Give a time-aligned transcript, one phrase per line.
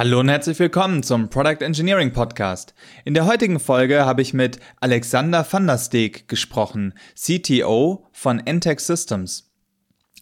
[0.00, 2.72] Hallo und herzlich willkommen zum Product Engineering Podcast.
[3.04, 8.80] In der heutigen Folge habe ich mit Alexander van der Steeg gesprochen, CTO von Entech
[8.80, 9.52] Systems.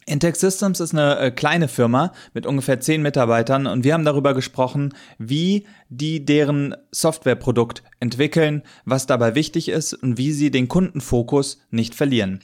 [0.04, 4.34] Entech Systems ist eine äh, kleine Firma mit ungefähr zehn Mitarbeitern und wir haben darüber
[4.34, 11.60] gesprochen, wie die deren Softwareprodukt entwickeln, was dabei wichtig ist und wie sie den Kundenfokus
[11.70, 12.40] nicht verlieren.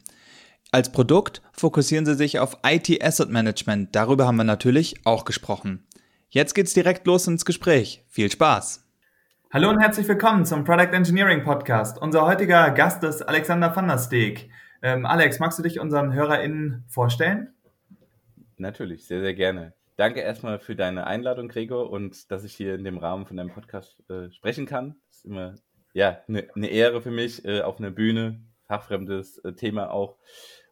[0.71, 3.89] Als Produkt fokussieren sie sich auf IT Asset Management.
[3.97, 5.85] Darüber haben wir natürlich auch gesprochen.
[6.35, 8.03] Jetzt geht's direkt los ins Gespräch.
[8.09, 8.85] Viel Spaß!
[9.53, 11.97] Hallo und herzlich willkommen zum Product Engineering Podcast.
[12.03, 14.51] Unser heutiger Gast ist Alexander van der Steeg.
[14.83, 17.55] Ähm, Alex, magst du dich unseren HörerInnen vorstellen?
[18.57, 19.75] Natürlich, sehr, sehr gerne.
[19.95, 23.53] Danke erstmal für deine Einladung, Gregor, und dass ich hier in dem Rahmen von deinem
[23.53, 24.97] Podcast äh, sprechen kann.
[25.07, 25.55] Das ist immer
[25.93, 30.17] ja, eine ne Ehre für mich, äh, auf einer Bühne, fachfremdes äh, Thema auch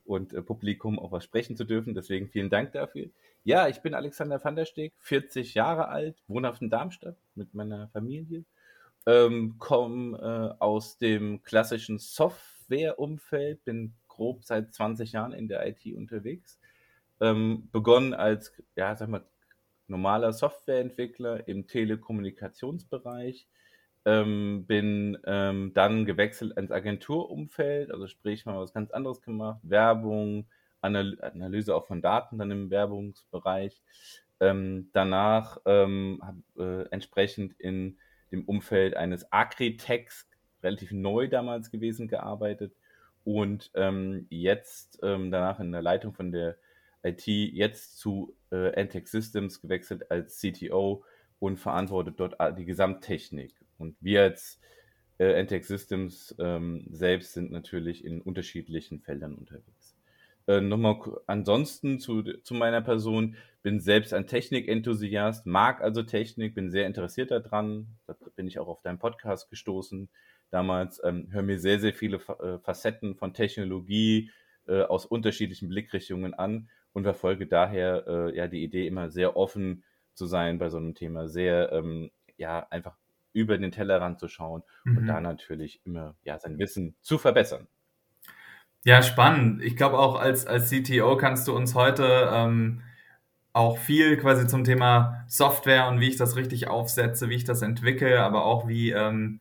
[0.05, 1.95] und äh, Publikum auch was sprechen zu dürfen.
[1.95, 3.11] Deswegen vielen Dank dafür.
[3.45, 7.89] Ja, ich bin Alexander van der Steg, 40 Jahre alt, wohnhaft in Darmstadt mit meiner
[7.89, 8.45] Familie,
[9.05, 15.85] ähm, komme äh, aus dem klassischen Softwareumfeld, bin grob seit 20 Jahren in der IT
[15.97, 16.61] unterwegs,
[17.21, 19.25] ähm, begonnen als, ja, sag mal,
[19.89, 23.49] normaler Softwareentwickler im Telekommunikationsbereich,
[24.05, 30.47] ähm, bin ähm, dann gewechselt ins Agenturumfeld, also sprich mal was ganz anderes gemacht, Werbung,
[30.83, 33.83] Analyse auch von Daten dann im Werbungsbereich.
[34.41, 36.21] Ähm, danach ähm,
[36.59, 37.99] äh, entsprechend in
[38.33, 40.29] dem Umfeld eines Agritechs,
[40.63, 42.75] relativ neu damals gewesen, gearbeitet
[43.25, 46.57] und ähm, jetzt ähm, danach in der Leitung von der
[47.05, 51.05] IT jetzt zu äh, Antec Systems gewechselt als CTO
[51.39, 53.55] und verantwortet dort die Gesamttechnik.
[53.79, 54.61] Und wir als
[55.19, 59.82] äh, Antec Systems ähm, selbst sind natürlich in unterschiedlichen Feldern unterwegs.
[60.47, 66.71] Äh, Nochmal ansonsten zu, zu meiner Person, bin selbst ein Technikenthusiast, mag also Technik, bin
[66.71, 67.87] sehr interessiert daran.
[68.07, 70.09] Da bin ich auch auf deinen Podcast gestoßen
[70.51, 71.01] damals.
[71.05, 74.31] Ähm, höre mir sehr, sehr viele äh, Facetten von Technologie
[74.67, 79.85] äh, aus unterschiedlichen Blickrichtungen an und verfolge daher äh, ja die Idee, immer sehr offen
[80.15, 82.97] zu sein bei so einem Thema, sehr ähm, ja einfach
[83.33, 84.99] über den Tellerrand zu schauen mhm.
[84.99, 87.67] und da natürlich immer ja sein Wissen zu verbessern.
[88.85, 89.63] Ja, spannend.
[89.63, 92.83] Ich glaube auch als, als CTO kannst du uns heute ähm,
[93.53, 97.63] auch viel quasi zum Thema Software und wie ich das richtig aufsetze, wie ich das
[97.63, 99.41] entwickle, aber auch wie, ähm,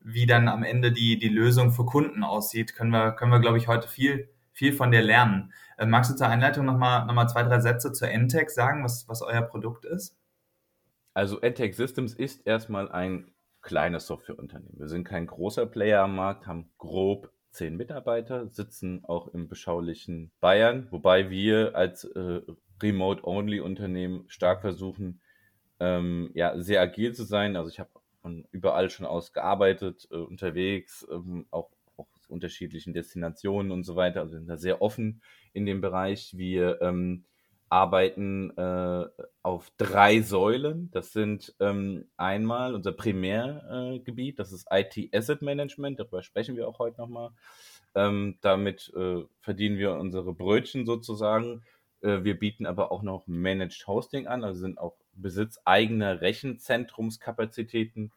[0.00, 3.58] wie dann am Ende die, die Lösung für Kunden aussieht, können wir, können wir glaube
[3.58, 5.52] ich, heute viel, viel von dir lernen.
[5.78, 9.08] Äh, magst du zur Einleitung nochmal noch mal zwei, drei Sätze zur Entech sagen, was,
[9.08, 10.16] was euer Produkt ist?
[11.14, 13.30] Also Entech Systems ist erstmal ein
[13.62, 14.78] kleines Softwareunternehmen.
[14.80, 20.32] Wir sind kein großer Player am Markt, haben grob zehn Mitarbeiter, sitzen auch im beschaulichen
[20.40, 22.40] Bayern, wobei wir als äh,
[22.82, 25.20] Remote-Only-Unternehmen stark versuchen,
[25.80, 27.56] ähm, ja, sehr agil zu sein.
[27.56, 33.70] Also ich habe von überall schon aus gearbeitet, äh, unterwegs, ähm, auch, auch unterschiedlichen Destinationen
[33.70, 34.20] und so weiter.
[34.20, 35.22] Also sind da sehr offen
[35.52, 36.36] in dem Bereich.
[36.36, 37.24] Wir ähm,
[37.74, 39.04] arbeiten äh,
[39.42, 40.92] auf drei Säulen.
[40.92, 46.68] Das sind ähm, einmal unser Primärgebiet, äh, das ist IT Asset Management, darüber sprechen wir
[46.68, 47.30] auch heute nochmal.
[47.96, 51.64] Ähm, damit äh, verdienen wir unsere Brötchen sozusagen.
[52.00, 58.12] Äh, wir bieten aber auch noch Managed Hosting an, also sind auch Besitz eigener Rechenzentrumskapazitäten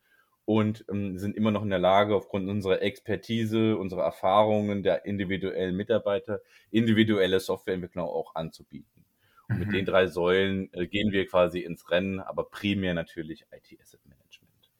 [0.45, 5.75] und ähm, sind immer noch in der Lage, aufgrund unserer Expertise, unserer Erfahrungen der individuellen
[5.75, 9.06] Mitarbeiter, individuelle Softwareentwicklung auch anzubieten.
[9.50, 9.85] Und mit den mhm.
[9.85, 14.72] drei Säulen äh, gehen wir quasi ins Rennen, aber primär natürlich IT Asset Management.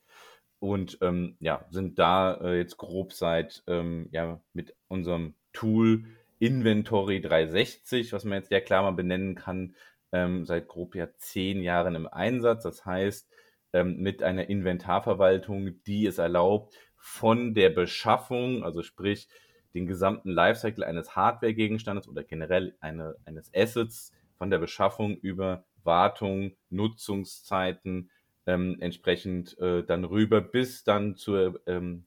[0.60, 6.04] Und ähm, ja, sind da äh, jetzt grob seit ähm, ja mit unserem Tool
[6.38, 9.74] Inventory 360, was man jetzt ja klar mal benennen kann,
[10.12, 12.62] ähm, seit grob ja zehn Jahren im Einsatz.
[12.62, 13.28] Das heißt,
[13.72, 19.28] ähm, mit einer Inventarverwaltung, die es erlaubt, von der Beschaffung, also sprich
[19.74, 26.52] den gesamten Lifecycle eines Hardware-Gegenstandes oder generell eine, eines Assets von der Beschaffung über Wartung,
[26.70, 28.10] Nutzungszeiten
[28.46, 32.06] ähm, entsprechend äh, dann rüber bis dann zur ähm,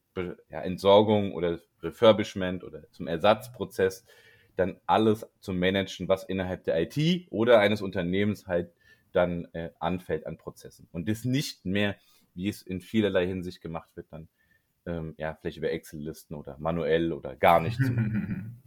[0.49, 4.05] ja, Entsorgung oder Refurbishment oder zum Ersatzprozess
[4.55, 8.71] dann alles zu managen, was innerhalb der IT oder eines Unternehmens halt
[9.11, 10.87] dann äh, anfällt an Prozessen.
[10.91, 11.95] Und das nicht mehr,
[12.33, 14.27] wie es in vielerlei Hinsicht gemacht wird, dann
[14.85, 17.79] ähm, ja, vielleicht über Excel-Listen oder manuell oder gar nicht.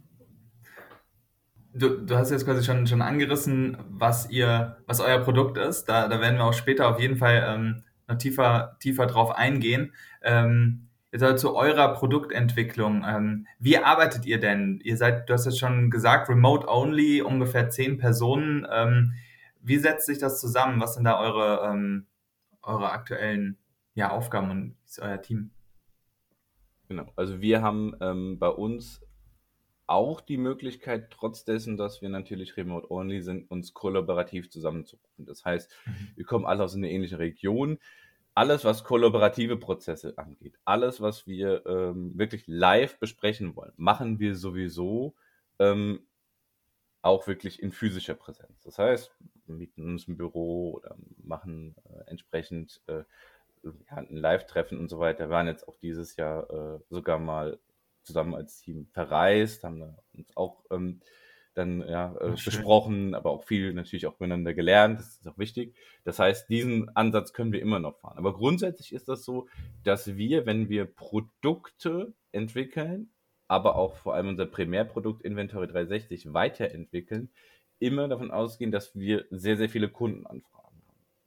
[1.77, 5.85] Du, du hast jetzt quasi schon, schon angerissen, was ihr, was euer Produkt ist.
[5.85, 9.93] Da, da werden wir auch später auf jeden Fall ähm, noch tiefer, tiefer drauf eingehen.
[10.23, 13.03] Ähm, jetzt aber zu eurer Produktentwicklung.
[13.05, 14.79] Ähm, wie arbeitet ihr denn?
[14.85, 18.65] Ihr seid, du hast jetzt schon gesagt, remote only, ungefähr zehn Personen.
[18.71, 19.13] Ähm,
[19.61, 20.79] wie setzt sich das zusammen?
[20.79, 22.05] Was sind da eure, ähm,
[22.61, 23.57] eure aktuellen
[23.95, 25.51] ja, Aufgaben und ist euer Team?
[26.87, 29.01] Genau, also wir haben ähm, bei uns
[29.87, 35.25] auch die Möglichkeit, trotz dessen, dass wir natürlich remote-only sind, uns kollaborativ zusammenzurufen.
[35.25, 35.91] Das heißt, mhm.
[36.15, 37.79] wir kommen alle aus einer ähnlichen Region.
[38.33, 44.35] Alles, was kollaborative Prozesse angeht, alles, was wir ähm, wirklich live besprechen wollen, machen wir
[44.35, 45.15] sowieso
[45.57, 46.01] ähm,
[47.01, 48.63] auch wirklich in physischer Präsenz.
[48.63, 49.11] Das heißt,
[49.45, 53.03] wir mieten uns ein Büro oder machen äh, entsprechend äh,
[53.63, 55.25] ja, ein Live-Treffen und so weiter.
[55.25, 57.59] Wir waren jetzt auch dieses Jahr äh, sogar mal
[58.05, 61.01] zusammen als Team verreist, haben uns auch ähm,
[61.55, 64.99] dann ja, äh, besprochen, aber auch viel natürlich auch miteinander gelernt.
[64.99, 65.75] Das ist auch wichtig.
[66.03, 68.17] Das heißt, diesen Ansatz können wir immer noch fahren.
[68.17, 69.47] Aber grundsätzlich ist das so,
[69.83, 73.11] dass wir, wenn wir Produkte entwickeln,
[73.47, 77.29] aber auch vor allem unser Primärprodukt Inventory 360 weiterentwickeln,
[77.79, 80.54] immer davon ausgehen, dass wir sehr, sehr viele Kundenanfragen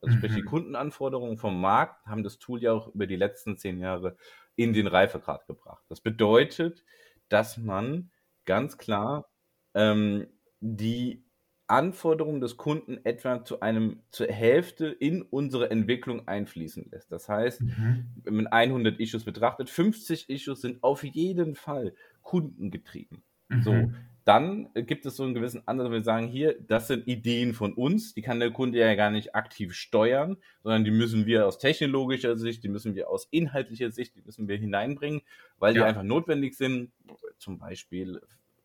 [0.00, 0.46] also sprich, die mhm.
[0.46, 4.16] Kundenanforderungen vom Markt haben das Tool ja auch über die letzten zehn Jahre
[4.56, 5.84] in den Reifegrad gebracht.
[5.88, 6.84] Das bedeutet,
[7.28, 8.10] dass man
[8.44, 9.28] ganz klar
[9.74, 10.26] ähm,
[10.60, 11.24] die
[11.68, 17.12] Anforderungen des Kunden etwa zu einem zur Hälfte in unsere Entwicklung einfließen lässt.
[17.12, 18.06] Das heißt, mhm.
[18.22, 23.22] wenn man 100 Issues betrachtet, 50 Issues sind auf jeden Fall kundengetrieben.
[23.48, 23.62] Mhm.
[23.62, 23.92] So,
[24.28, 28.12] dann gibt es so einen gewissen Ansatz, wir sagen hier, das sind Ideen von uns,
[28.12, 32.36] die kann der Kunde ja gar nicht aktiv steuern, sondern die müssen wir aus technologischer
[32.36, 35.22] Sicht, die müssen wir aus inhaltlicher Sicht, die müssen wir hineinbringen,
[35.58, 35.80] weil ja.
[35.80, 36.92] die einfach notwendig sind.
[37.38, 38.20] Zum Beispiel,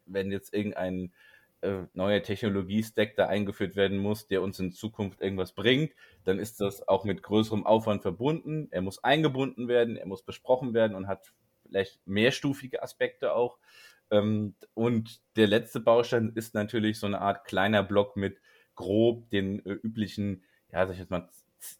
[0.05, 1.13] wenn jetzt irgendein
[1.61, 5.93] äh, neuer Technologie-Stack da eingeführt werden muss, der uns in Zukunft irgendwas bringt,
[6.25, 8.67] dann ist das auch mit größerem Aufwand verbunden.
[8.71, 11.31] Er muss eingebunden werden, er muss besprochen werden und hat
[11.65, 13.59] vielleicht mehrstufige Aspekte auch.
[14.11, 18.39] Ähm, und der letzte Baustein ist natürlich so eine Art kleiner Block mit
[18.75, 21.29] grob den äh, üblichen, ja, sag ich jetzt mal,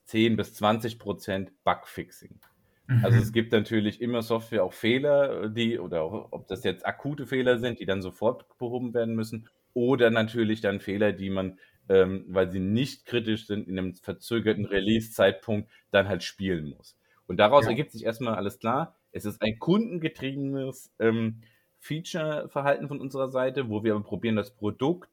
[0.06, 2.40] 10 bis 20 Prozent Bugfixing.
[2.88, 3.06] Mhm.
[3.06, 7.60] Also es gibt natürlich immer Software auch Fehler, die, oder ob das jetzt akute Fehler
[7.60, 11.60] sind, die dann sofort behoben werden müssen, oder natürlich dann Fehler, die man,
[11.90, 16.98] ähm, weil sie nicht kritisch sind, in einem verzögerten Release-Zeitpunkt dann halt spielen muss.
[17.28, 17.72] Und daraus ja.
[17.72, 21.42] ergibt sich erstmal alles klar, es ist ein kundengetriebenes ähm,
[21.84, 25.10] Feature-Verhalten von unserer Seite, wo wir probieren, das Produkt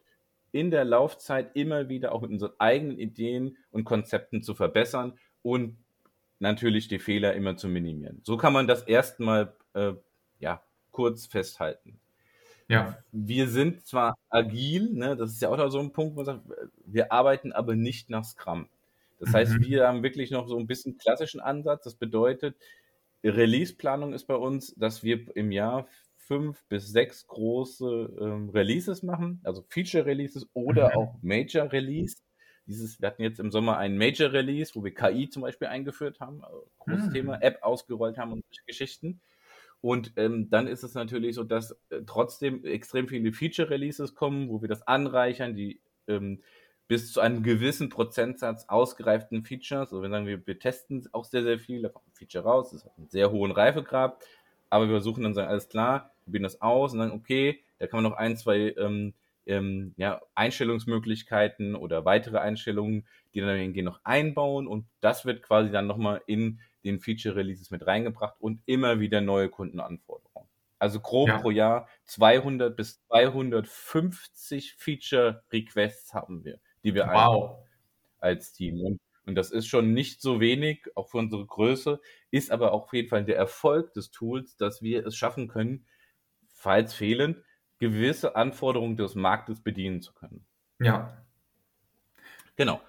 [0.52, 5.76] in der Laufzeit immer wieder auch mit unseren eigenen Ideen und Konzepten zu verbessern und
[6.38, 8.20] natürlich die Fehler immer zu minimieren.
[8.22, 9.94] So kann man das erstmal äh,
[10.38, 10.62] ja,
[10.92, 11.98] kurz festhalten.
[12.68, 12.98] Ja.
[13.10, 16.26] Wir sind zwar agil, ne, das ist ja auch noch so ein Punkt, wo man
[16.26, 16.44] sagt,
[16.86, 18.68] wir arbeiten aber nicht nach Scrum.
[19.18, 19.34] Das mhm.
[19.34, 21.82] heißt, wir haben wirklich noch so ein bisschen klassischen Ansatz.
[21.82, 22.56] Das bedeutet,
[23.24, 25.88] Release-Planung ist bei uns, dass wir im Jahr
[26.30, 30.96] fünf bis sechs große ähm, Releases machen, also Feature-Releases oder mhm.
[30.96, 32.18] auch Major-Release.
[32.66, 36.44] Dieses, wir hatten jetzt im Sommer einen Major-Release, wo wir KI zum Beispiel eingeführt haben,
[36.44, 37.12] also großes mhm.
[37.12, 39.20] Thema, App ausgerollt haben und Geschichten.
[39.80, 44.62] Und ähm, dann ist es natürlich so, dass äh, trotzdem extrem viele Feature-Releases kommen, wo
[44.62, 46.44] wir das anreichern, die ähm,
[46.86, 49.92] bis zu einem gewissen Prozentsatz ausgereiften Features.
[49.92, 52.70] Also wir sagen, wir, wir testen auch sehr, sehr viel, da kommt ein Feature raus,
[52.70, 54.24] das hat einen sehr hohen Reifegrad,
[54.70, 58.02] aber wir versuchen dann sagen, alles klar, probieren das aus und dann, okay, da kann
[58.02, 59.14] man noch ein, zwei ähm,
[59.46, 65.70] ähm, ja, Einstellungsmöglichkeiten oder weitere Einstellungen, die dann hingehen, noch einbauen und das wird quasi
[65.70, 70.48] dann nochmal in den Feature-Releases mit reingebracht und immer wieder neue Kundenanforderungen.
[70.78, 71.38] Also grob ja.
[71.38, 77.58] pro Jahr 200 bis 250 Feature-Requests haben wir, die wir wow.
[78.18, 78.80] als Team.
[78.80, 82.00] Und, und das ist schon nicht so wenig, auch für unsere Größe,
[82.30, 85.86] ist aber auch auf jeden Fall der Erfolg des Tools, dass wir es schaffen können,
[86.48, 87.42] falls fehlend,
[87.78, 90.46] gewisse Anforderungen des Marktes bedienen zu können.
[90.78, 91.24] Ja.
[92.56, 92.80] Genau.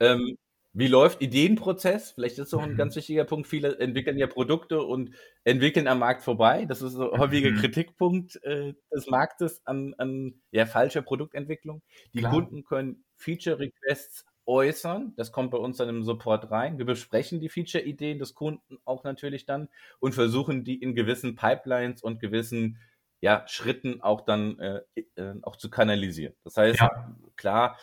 [0.00, 0.38] Ähm,
[0.72, 2.12] wie läuft Ideenprozess?
[2.12, 2.76] Vielleicht ist auch ein mhm.
[2.76, 3.48] ganz wichtiger Punkt.
[3.48, 5.10] Viele entwickeln ja Produkte und
[5.44, 6.66] entwickeln am Markt vorbei.
[6.66, 7.56] Das ist ein häufiger mhm.
[7.56, 11.82] Kritikpunkt äh, des Marktes an, an ja, falscher Produktentwicklung.
[12.14, 12.32] Die Klar.
[12.32, 15.12] Kunden können Feature-Requests äußern.
[15.16, 16.78] Das kommt bei uns dann im Support rein.
[16.78, 19.68] Wir besprechen die Feature-Ideen des Kunden auch natürlich dann
[20.00, 22.78] und versuchen die in gewissen Pipelines und gewissen
[23.20, 24.80] ja, Schritten auch dann äh,
[25.16, 26.34] äh, auch zu kanalisieren.
[26.44, 27.14] Das heißt, ja.
[27.36, 27.78] klar,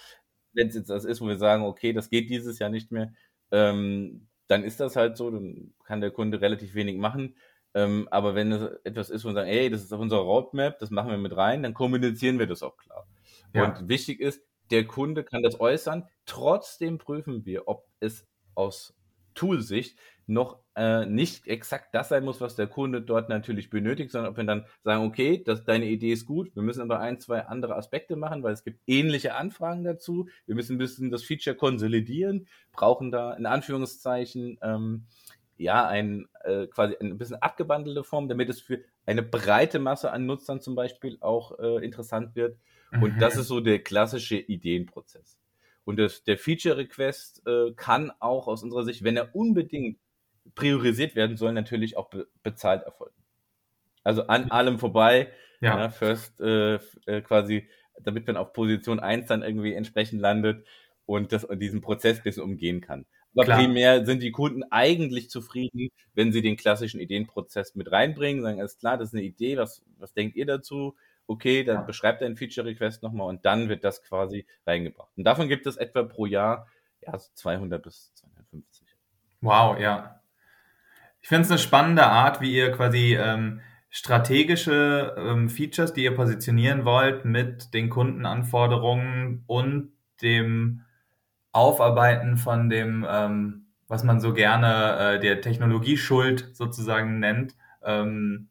[0.53, 3.13] wenn es jetzt das ist, wo wir sagen, okay, das geht dieses Jahr nicht mehr,
[3.51, 7.35] ähm, dann ist das halt so, dann kann der Kunde relativ wenig machen.
[7.73, 10.79] Ähm, aber wenn es etwas ist, wo wir sagen, ey, das ist auf unserer Roadmap,
[10.79, 13.05] das machen wir mit rein, dann kommunizieren wir das auch klar.
[13.53, 13.65] Ja.
[13.65, 14.41] Und wichtig ist,
[14.71, 18.95] der Kunde kann das äußern, trotzdem prüfen wir, ob es aus
[19.35, 24.31] Tool-Sicht noch äh, nicht exakt das sein muss, was der Kunde dort natürlich benötigt, sondern
[24.31, 27.41] ob wir dann sagen, okay, das, deine Idee ist gut, wir müssen aber ein, zwei
[27.45, 30.27] andere Aspekte machen, weil es gibt ähnliche Anfragen dazu.
[30.47, 35.05] Wir müssen ein bisschen das Feature konsolidieren, brauchen da in Anführungszeichen ähm,
[35.57, 40.25] ja ein äh, quasi ein bisschen abgewandelte Form, damit es für eine breite Masse an
[40.25, 42.57] Nutzern zum Beispiel auch äh, interessant wird.
[42.91, 43.03] Mhm.
[43.03, 45.39] Und das ist so der klassische Ideenprozess.
[45.83, 49.99] Und das, der Feature Request äh, kann auch aus unserer Sicht, wenn er unbedingt
[50.55, 53.15] priorisiert werden soll, natürlich auch be bezahlt erfolgen.
[54.03, 55.79] Also an allem vorbei, ja.
[55.79, 56.75] ja first äh,
[57.05, 57.67] äh, quasi,
[58.03, 60.65] damit man auf Position 1 dann irgendwie entsprechend landet
[61.05, 63.05] und das, diesen Prozess ein bisschen umgehen kann.
[63.33, 63.59] Aber Klar.
[63.59, 68.77] primär sind die Kunden eigentlich zufrieden, wenn sie den klassischen Ideenprozess mit reinbringen, sagen, alles
[68.77, 70.95] klar, das ist eine Idee, was, was denkt ihr dazu?
[71.27, 71.81] Okay, dann ja.
[71.81, 75.11] beschreibt ein Feature-Request nochmal und dann wird das quasi reingebracht.
[75.17, 76.67] Und davon gibt es etwa pro Jahr
[77.01, 78.87] ja, so 200 bis 250.
[79.41, 80.21] Wow, ja.
[81.21, 86.15] Ich finde es eine spannende Art, wie ihr quasi ähm, strategische ähm, Features, die ihr
[86.15, 89.91] positionieren wollt, mit den Kundenanforderungen und
[90.21, 90.81] dem
[91.51, 98.49] Aufarbeiten von dem, ähm, was man so gerne äh, der Technologieschuld sozusagen nennt, ähm,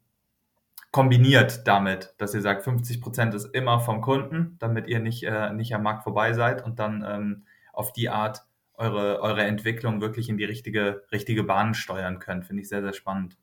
[0.95, 5.51] kombiniert damit, dass ihr sagt, 50 Prozent ist immer vom Kunden, damit ihr nicht, äh,
[5.51, 10.29] nicht am Markt vorbei seid und dann ähm, auf die Art eure, eure Entwicklung wirklich
[10.29, 12.45] in die richtige, richtige Bahn steuern könnt.
[12.45, 13.37] Finde ich sehr, sehr spannend.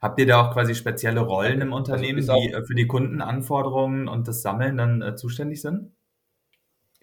[0.00, 2.88] Habt ihr da auch quasi spezielle Rollen im also Unternehmen, also die äh, für die
[2.88, 5.92] Kundenanforderungen und das Sammeln dann äh, zuständig sind?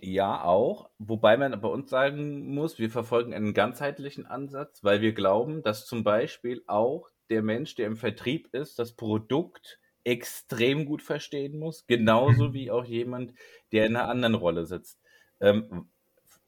[0.02, 0.90] Ja, auch.
[0.98, 5.86] Wobei man bei uns sagen muss, wir verfolgen einen ganzheitlichen Ansatz, weil wir glauben, dass
[5.86, 11.86] zum Beispiel auch der Mensch, der im Vertrieb ist, das Produkt extrem gut verstehen muss,
[11.86, 13.34] genauso wie auch jemand,
[13.72, 15.00] der in einer anderen Rolle sitzt.
[15.40, 15.90] Ähm,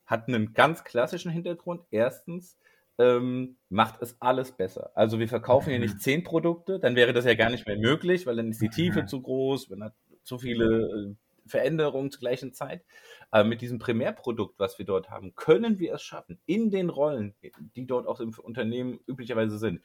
[0.06, 1.84] hat einen ganz klassischen Hintergrund.
[1.90, 2.58] Erstens
[2.98, 4.92] ähm, macht es alles besser.
[4.96, 6.00] Also wir verkaufen ja nicht mhm.
[6.00, 9.04] zehn Produkte, dann wäre das ja gar nicht mehr möglich, weil dann ist die Tiefe
[9.04, 9.08] mhm.
[9.08, 11.16] zu groß, man hat zu viele äh,
[11.48, 12.84] Veränderungen zur gleichen Zeit.
[13.30, 17.34] Aber mit diesem Primärprodukt, was wir dort haben, können wir es schaffen, in den Rollen,
[17.76, 19.82] die dort auch im Unternehmen üblicherweise sind,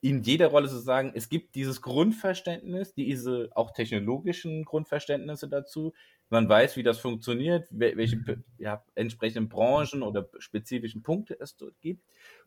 [0.00, 5.92] in jeder Rolle zu sagen, es gibt dieses Grundverständnis, diese auch technologischen Grundverständnisse dazu,
[6.28, 8.44] man weiß, wie das funktioniert, welche mhm.
[8.58, 12.04] ja, entsprechenden Branchen oder spezifischen Punkte es dort gibt.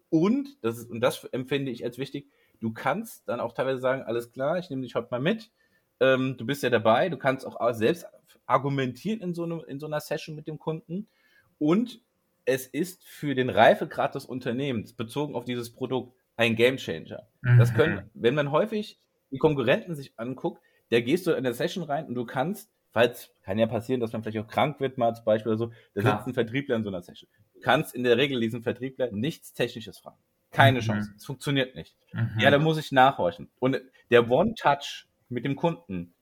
[0.10, 2.28] Und, das ist, und das empfinde ich als wichtig,
[2.60, 5.52] du kannst dann auch teilweise sagen, alles klar, ich nehme dich heute mal mit,
[6.00, 8.06] ähm, du bist ja dabei, du kannst auch selbst
[8.46, 11.08] argumentieren in so, eine, in so einer Session mit dem Kunden.
[11.58, 12.02] Und
[12.46, 17.28] es ist für den Reifegrad des Unternehmens bezogen auf dieses Produkt ein Gamechanger.
[17.42, 17.58] Mhm.
[17.58, 19.00] Das können, wenn man häufig
[19.32, 23.34] die Konkurrenten sich anguckt, da gehst du in der Session rein und du kannst falls,
[23.44, 26.02] kann ja passieren, dass man vielleicht auch krank wird, mal zum Beispiel oder so, da
[26.02, 26.18] Klar.
[26.18, 27.30] sitzt ein Vertriebler in so einer Session.
[27.54, 30.18] Du kannst in der Regel diesen Vertriebler nichts Technisches fragen.
[30.52, 30.84] Keine mhm.
[30.84, 31.14] Chance.
[31.16, 31.96] Es funktioniert nicht.
[32.14, 32.40] Mhm.
[32.40, 33.50] Ja, da muss ich nachhorchen.
[33.60, 33.80] Und
[34.10, 36.14] der One-Touch mit dem Kunden,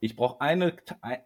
[0.00, 0.74] ich brauche eine,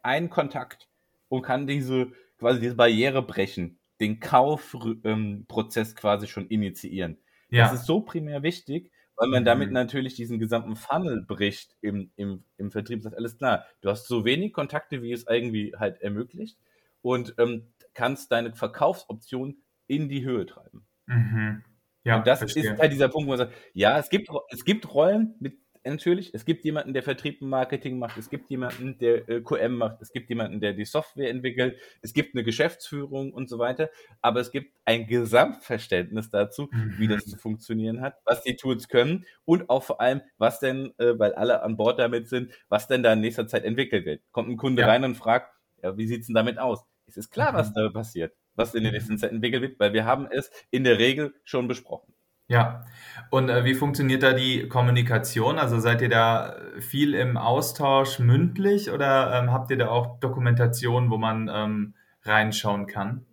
[0.02, 0.88] einen Kontakt
[1.28, 7.16] und kann diese, quasi diese Barriere brechen, den Kaufprozess ähm, quasi schon initiieren.
[7.52, 7.64] Ja.
[7.64, 9.75] Das ist so primär wichtig, weil man damit mhm.
[9.75, 13.02] natürlich diesen gesamten Funnel bricht im, im, im Vertrieb.
[13.02, 16.59] Sagt, alles klar, du hast so wenig Kontakte, wie es irgendwie halt ermöglicht
[17.02, 20.87] und ähm, kannst deine Verkaufsoption in die Höhe treiben.
[21.06, 21.62] Mhm.
[22.04, 22.73] Ja, und das verstehe.
[22.73, 26.34] ist halt dieser Punkt, wo man sagt, ja, es gibt, es gibt Rollen mit natürlich.
[26.34, 28.16] Es gibt jemanden, der Vertrieb und Marketing macht.
[28.16, 30.00] Es gibt jemanden, der äh, QM macht.
[30.00, 31.78] Es gibt jemanden, der die Software entwickelt.
[32.00, 33.90] Es gibt eine Geschäftsführung und so weiter.
[34.20, 36.94] Aber es gibt ein Gesamtverständnis dazu, mhm.
[36.98, 40.92] wie das zu funktionieren hat, was die Tools können und auch vor allem, was denn,
[40.98, 44.22] äh, weil alle an Bord damit sind, was denn da in nächster Zeit entwickelt wird.
[44.32, 44.88] Kommt ein Kunde ja.
[44.88, 46.84] rein und fragt, ja, wie sieht's denn damit aus?
[47.06, 47.74] Es ist klar, was mhm.
[47.74, 50.98] da passiert, was in der nächsten Zeit entwickelt wird, weil wir haben es in der
[50.98, 52.14] Regel schon besprochen.
[52.52, 52.85] Ja,
[53.30, 55.59] und äh, wie funktioniert da die Kommunikation?
[55.59, 61.11] Also seid ihr da viel im Austausch mündlich oder ähm, habt ihr da auch Dokumentation,
[61.11, 61.94] wo man ähm,
[62.25, 63.25] reinschauen kann?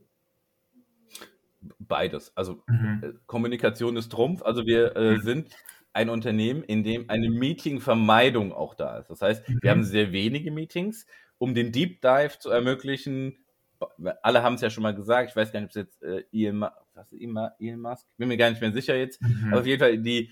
[1.79, 2.31] Beides.
[2.37, 3.01] Also mhm.
[3.03, 4.41] Äh, Kommunikation ist Trumpf.
[4.41, 5.21] Also wir äh, mhm.
[5.21, 5.55] sind
[5.91, 9.09] ein Unternehmen, in dem eine Meetingvermeidung auch da ist.
[9.09, 9.59] Das heißt, mhm.
[9.61, 11.07] wir haben sehr wenige Meetings,
[11.37, 13.43] um den Deep Dive zu ermöglichen.
[14.21, 16.23] Alle haben es ja schon mal gesagt, ich weiß gar nicht, ob es jetzt äh,
[16.99, 18.07] was ist Elon Musk?
[18.17, 19.21] Bin mir gar nicht mehr sicher jetzt.
[19.21, 19.49] Mhm.
[19.51, 20.29] Aber auf jeden Fall die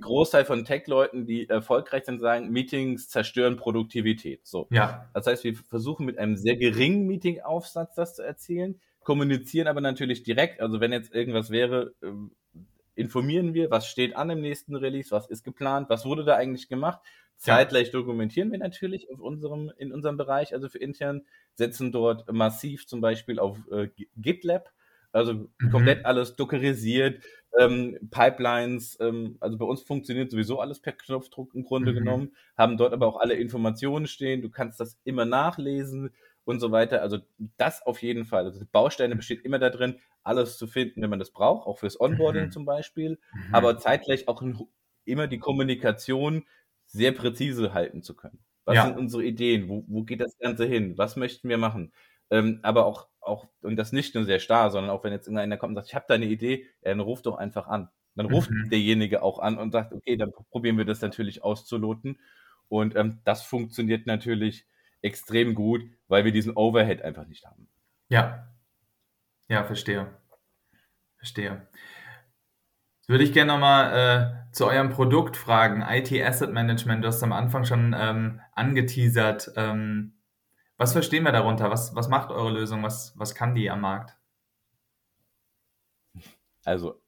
[0.00, 4.46] Großteil von Tech-Leuten, die erfolgreich sind, sagen, Meetings zerstören Produktivität.
[4.46, 4.68] So.
[4.70, 5.10] Ja.
[5.14, 10.22] Das heißt, wir versuchen mit einem sehr geringen Meeting-Aufsatz das zu erzielen, kommunizieren aber natürlich
[10.22, 10.60] direkt.
[10.60, 12.32] Also wenn jetzt irgendwas wäre, ähm,
[12.94, 16.68] informieren wir, was steht an im nächsten Release, was ist geplant, was wurde da eigentlich
[16.68, 17.00] gemacht.
[17.36, 21.22] Zeitgleich dokumentieren wir natürlich auf unserem, in unserem Bereich, also für intern,
[21.54, 24.72] setzen dort massiv zum Beispiel auf äh, GitLab
[25.12, 25.70] Also mhm.
[25.70, 27.22] komplett alles dockerisiert,
[27.58, 31.96] ähm, Pipelines, ähm, also bei uns funktioniert sowieso alles per Knopfdruck im Grunde mhm.
[31.96, 36.10] genommen, haben dort aber auch alle Informationen stehen, du kannst das immer nachlesen
[36.44, 37.02] und so weiter.
[37.02, 37.18] Also
[37.56, 38.44] das auf jeden Fall.
[38.44, 42.00] Also Bausteine besteht immer da drin, alles zu finden, wenn man das braucht, auch fürs
[42.00, 42.50] Onboarding mhm.
[42.50, 43.54] zum Beispiel, mhm.
[43.54, 44.42] aber zeitgleich auch
[45.04, 46.44] immer die Kommunikation
[46.86, 48.38] sehr präzise halten zu können.
[48.64, 48.84] Was ja.
[48.84, 49.68] sind unsere Ideen?
[49.68, 50.98] Wo, wo geht das Ganze hin?
[50.98, 51.92] Was möchten wir machen?
[52.30, 55.56] Ähm, aber auch, auch, und das nicht nur sehr starr, sondern auch wenn jetzt irgendeiner
[55.56, 57.88] kommt und sagt, ich habe da eine Idee, ja, dann ruft doch einfach an.
[58.14, 58.68] Dann ruft mhm.
[58.68, 62.18] derjenige auch an und sagt, okay, dann probieren wir das natürlich auszuloten.
[62.68, 64.66] Und ähm, das funktioniert natürlich
[65.02, 67.68] extrem gut, weil wir diesen Overhead einfach nicht haben.
[68.08, 68.48] Ja.
[69.48, 70.08] Ja, verstehe.
[71.16, 71.68] Verstehe.
[72.98, 75.82] Jetzt würde ich gerne nochmal äh, zu eurem Produkt fragen.
[75.88, 79.52] IT Asset Management, du hast am Anfang schon ähm, angeteasert.
[79.56, 80.17] Ähm,
[80.78, 81.70] was verstehen wir darunter?
[81.70, 82.82] Was, was macht eure Lösung?
[82.82, 84.16] Was, was kann die am Markt?
[86.64, 87.02] Also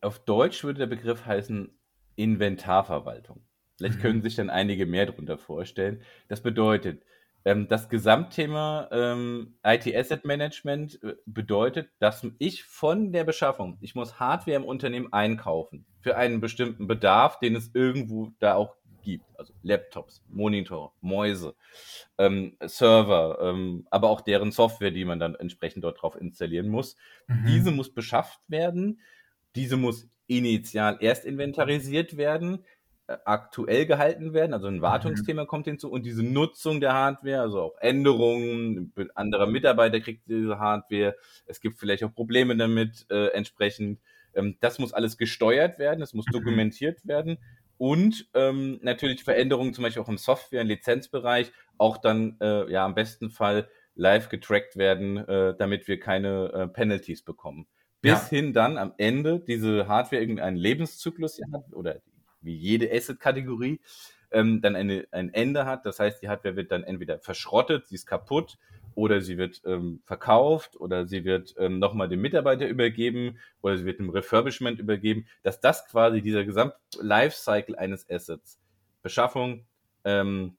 [0.00, 1.70] auf Deutsch würde der Begriff heißen
[2.16, 3.44] Inventarverwaltung.
[3.76, 4.02] Vielleicht mhm.
[4.02, 6.02] können sich dann einige mehr darunter vorstellen.
[6.28, 7.02] Das bedeutet,
[7.44, 13.94] ähm, das Gesamtthema ähm, IT Asset Management äh, bedeutet, dass ich von der Beschaffung, ich
[13.94, 19.24] muss Hardware im Unternehmen einkaufen für einen bestimmten Bedarf, den es irgendwo da auch gibt.
[19.38, 21.54] Also Laptops, Monitor, Mäuse,
[22.18, 26.96] ähm, Server, ähm, aber auch deren Software, die man dann entsprechend dort drauf installieren muss.
[27.28, 27.44] Mhm.
[27.46, 29.00] Diese muss beschafft werden.
[29.54, 32.64] Diese muss initial erst inventarisiert werden,
[33.06, 34.54] äh, aktuell gehalten werden.
[34.54, 34.82] Also ein mhm.
[34.82, 35.46] Wartungsthema mhm.
[35.46, 41.14] kommt hinzu und diese Nutzung der Hardware, also auch Änderungen, anderer Mitarbeiter kriegt diese Hardware.
[41.46, 44.00] Es gibt vielleicht auch Probleme damit äh, entsprechend.
[44.34, 46.32] Ähm, das muss alles gesteuert werden, es muss mhm.
[46.32, 47.38] dokumentiert werden
[47.78, 52.84] und ähm, natürlich Veränderungen zum Beispiel auch im Software- und Lizenzbereich auch dann äh, ja
[52.84, 57.66] am besten Fall live getrackt werden, äh, damit wir keine äh, Penalties bekommen.
[58.00, 58.28] Bis ja.
[58.28, 62.00] hin dann am Ende diese Hardware irgendeinen Lebenszyklus hat oder
[62.40, 63.80] wie jede Asset-Kategorie
[64.30, 65.86] ähm, dann eine, ein Ende hat.
[65.86, 68.58] Das heißt, die Hardware wird dann entweder verschrottet, sie ist kaputt
[68.94, 73.84] oder sie wird ähm, verkauft oder sie wird ähm, nochmal dem Mitarbeiter übergeben oder sie
[73.84, 78.60] wird dem Refurbishment übergeben, dass das quasi dieser Gesamt-Lifecycle eines Assets,
[79.02, 79.66] Beschaffung,
[80.04, 80.56] ähm,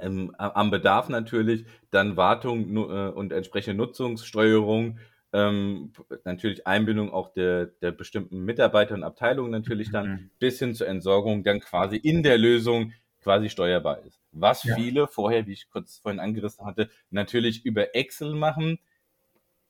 [0.00, 4.98] ähm, am Bedarf natürlich, dann Wartung äh, und entsprechende Nutzungssteuerung,
[5.32, 5.92] ähm,
[6.24, 10.30] natürlich Einbindung auch der, der bestimmten Mitarbeiter und Abteilungen natürlich dann mhm.
[10.38, 12.92] bis hin zur Entsorgung dann quasi in der Lösung
[13.26, 14.20] quasi steuerbar ist.
[14.30, 14.76] Was ja.
[14.76, 18.78] viele vorher, wie ich kurz vorhin angerissen hatte, natürlich über Excel machen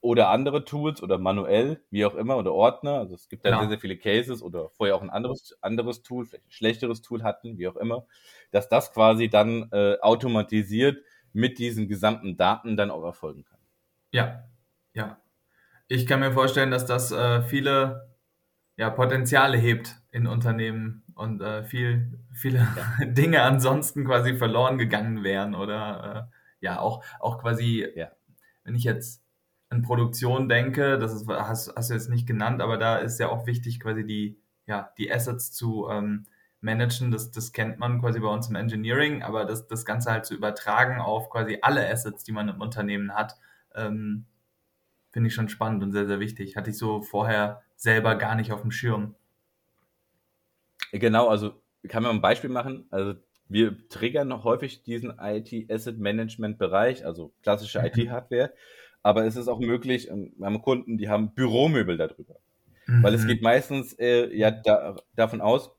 [0.02, 2.98] oder andere Tools oder manuell, wie auch immer, oder Ordner.
[2.98, 3.60] Also es gibt da ja.
[3.60, 7.22] sehr, sehr viele Cases oder vorher auch ein anderes, anderes Tool, vielleicht ein schlechteres Tool
[7.22, 8.06] hatten, wie auch immer,
[8.50, 13.58] dass das quasi dann äh, automatisiert mit diesen gesamten Daten dann auch erfolgen kann.
[14.12, 14.44] Ja,
[14.92, 15.18] ja.
[15.88, 18.10] Ich kann mir vorstellen, dass das äh, viele
[18.76, 23.04] ja, Potenziale hebt in Unternehmen und äh, viel, viele ja.
[23.04, 28.10] Dinge ansonsten quasi verloren gegangen wären oder äh, ja, auch, auch quasi, ja.
[28.64, 29.22] wenn ich jetzt
[29.68, 33.28] an Produktion denke, das ist, hast, hast du jetzt nicht genannt, aber da ist ja
[33.28, 36.24] auch wichtig, quasi die, ja, die Assets zu ähm,
[36.62, 37.10] managen.
[37.10, 40.34] Das, das kennt man quasi bei uns im Engineering, aber das, das Ganze halt zu
[40.34, 43.36] übertragen auf quasi alle Assets, die man im Unternehmen hat,
[43.74, 44.24] ähm,
[45.10, 46.56] finde ich schon spannend und sehr, sehr wichtig.
[46.56, 49.14] Hatte ich so vorher selber gar nicht auf dem Schirm.
[50.92, 52.86] Genau, also kann man ein Beispiel machen.
[52.90, 53.14] Also
[53.48, 57.86] wir triggern häufig diesen IT-Asset-Management-Bereich, also klassische mhm.
[57.86, 58.52] IT-Hardware,
[59.02, 62.36] aber es ist auch möglich, ähm, wir haben Kunden, die haben Büromöbel darüber.
[62.86, 63.02] Mhm.
[63.02, 63.28] Weil es mhm.
[63.28, 65.70] geht meistens äh, ja da, davon aus,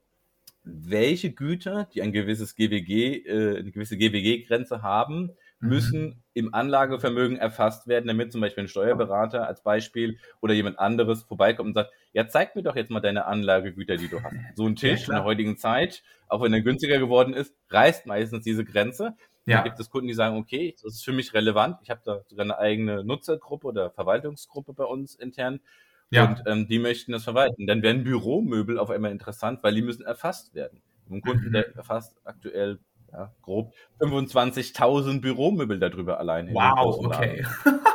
[0.64, 5.70] welche Güter, die ein gewisses GWG, äh, eine gewisse GWG-Grenze haben, Mhm.
[5.70, 11.24] müssen im Anlagevermögen erfasst werden, damit zum Beispiel ein Steuerberater als Beispiel oder jemand anderes
[11.24, 14.36] vorbeikommt und sagt, ja, zeig mir doch jetzt mal deine Anlagegüter, die du hast.
[14.56, 18.06] So ein Tisch ja, in der heutigen Zeit, auch wenn er günstiger geworden ist, reißt
[18.06, 19.16] meistens diese Grenze.
[19.46, 19.58] Ja.
[19.58, 21.78] Dann gibt es Kunden, die sagen, okay, das ist für mich relevant.
[21.82, 25.62] Ich habe da sogar eine eigene Nutzergruppe oder Verwaltungsgruppe bei uns intern.
[26.10, 26.30] Ja.
[26.30, 27.66] Und ähm, die möchten das verwalten.
[27.66, 30.82] Dann werden Büromöbel auf einmal interessant, weil die müssen erfasst werden.
[31.10, 31.78] Ein Kunden, der mhm.
[31.78, 32.80] erfasst aktuell
[33.12, 36.54] ja, grob 25.000 Büromöbel darüber allein.
[36.54, 37.46] Wow, okay.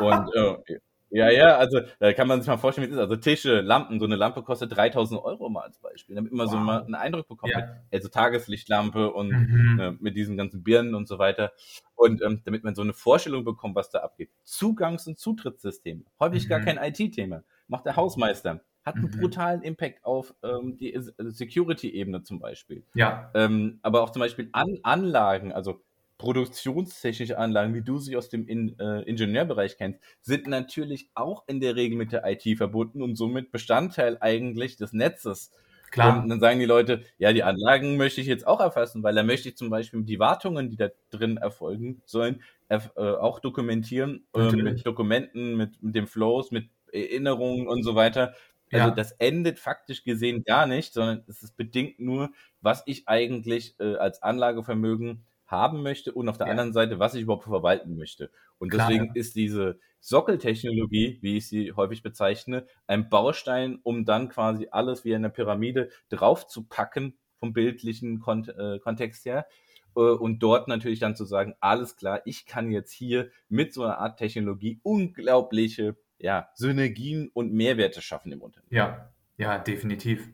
[0.00, 0.78] Und äh,
[1.14, 3.02] ja, ja, also da kann man sich mal vorstellen, wie es ist.
[3.02, 6.52] Also Tische, Lampen, so eine Lampe kostet 3000 Euro mal als Beispiel, damit man wow.
[6.52, 7.52] so mal einen Eindruck bekommt.
[7.52, 7.76] Ja.
[7.92, 9.78] Also Tageslichtlampe und mhm.
[9.78, 11.52] äh, mit diesen ganzen Birnen und so weiter.
[11.96, 14.30] Und ähm, damit man so eine Vorstellung bekommt, was da abgeht.
[14.42, 16.04] Zugangs- und Zutrittssysteme.
[16.18, 16.48] Häufig mhm.
[16.48, 17.42] gar kein IT-Thema.
[17.68, 19.20] Macht der Hausmeister hat einen mhm.
[19.20, 22.84] brutalen Impact auf ähm, die Security-Ebene zum Beispiel.
[22.94, 23.30] Ja.
[23.34, 25.80] Ähm, aber auch zum Beispiel An Anlagen, also
[26.18, 31.60] produktionstechnische Anlagen, wie du sie aus dem in, äh, Ingenieurbereich kennst, sind natürlich auch in
[31.60, 35.50] der Regel mit der IT verbunden und somit Bestandteil eigentlich des Netzes.
[35.90, 36.22] Klar.
[36.22, 39.22] Und dann sagen die Leute, ja, die Anlagen möchte ich jetzt auch erfassen, weil da
[39.22, 44.52] möchte ich zum Beispiel die Wartungen, die da drin erfolgen sollen, äh, auch dokumentieren, äh,
[44.52, 48.34] mit Dokumenten, mit, mit dem Flows, mit Erinnerungen und so weiter.
[48.72, 48.94] Also ja.
[48.94, 52.30] das endet faktisch gesehen gar nicht, sondern es ist bedingt nur,
[52.60, 56.52] was ich eigentlich äh, als Anlagevermögen haben möchte und auf der ja.
[56.52, 58.30] anderen Seite, was ich überhaupt verwalten möchte.
[58.58, 59.12] Und Klar, deswegen ja.
[59.14, 65.14] ist diese Sockeltechnologie, wie ich sie häufig bezeichne, ein Baustein, um dann quasi alles wie
[65.14, 69.46] eine Pyramide draufzupacken vom bildlichen Kont äh, Kontext her.
[69.94, 73.84] Äh, und dort natürlich dann zu sagen, alles klar, ich kann jetzt hier mit so
[73.84, 78.70] einer Art Technologie unglaubliche ja, Synergien und Mehrwerte schaffen im Unternehmen.
[78.70, 80.28] Ja, ja, definitiv.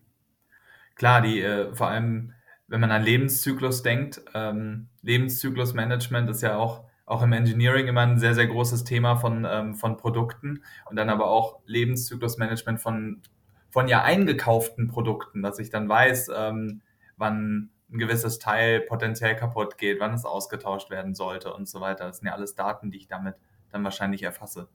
[0.95, 2.35] Klar, die äh, vor allem,
[2.67, 8.19] wenn man an Lebenszyklus denkt, ähm, Lebenszyklusmanagement ist ja auch, auch im Engineering immer ein
[8.19, 13.23] sehr, sehr großes Thema von, ähm, von Produkten und dann aber auch Lebenszyklusmanagement von,
[13.71, 16.83] von ja eingekauften Produkten, dass ich dann weiß, ähm,
[17.17, 22.05] wann ein gewisses Teil potenziell kaputt geht, wann es ausgetauscht werden sollte und so weiter.
[22.05, 23.37] Das sind ja alles Daten, die ich damit
[23.71, 24.69] dann wahrscheinlich erfasse.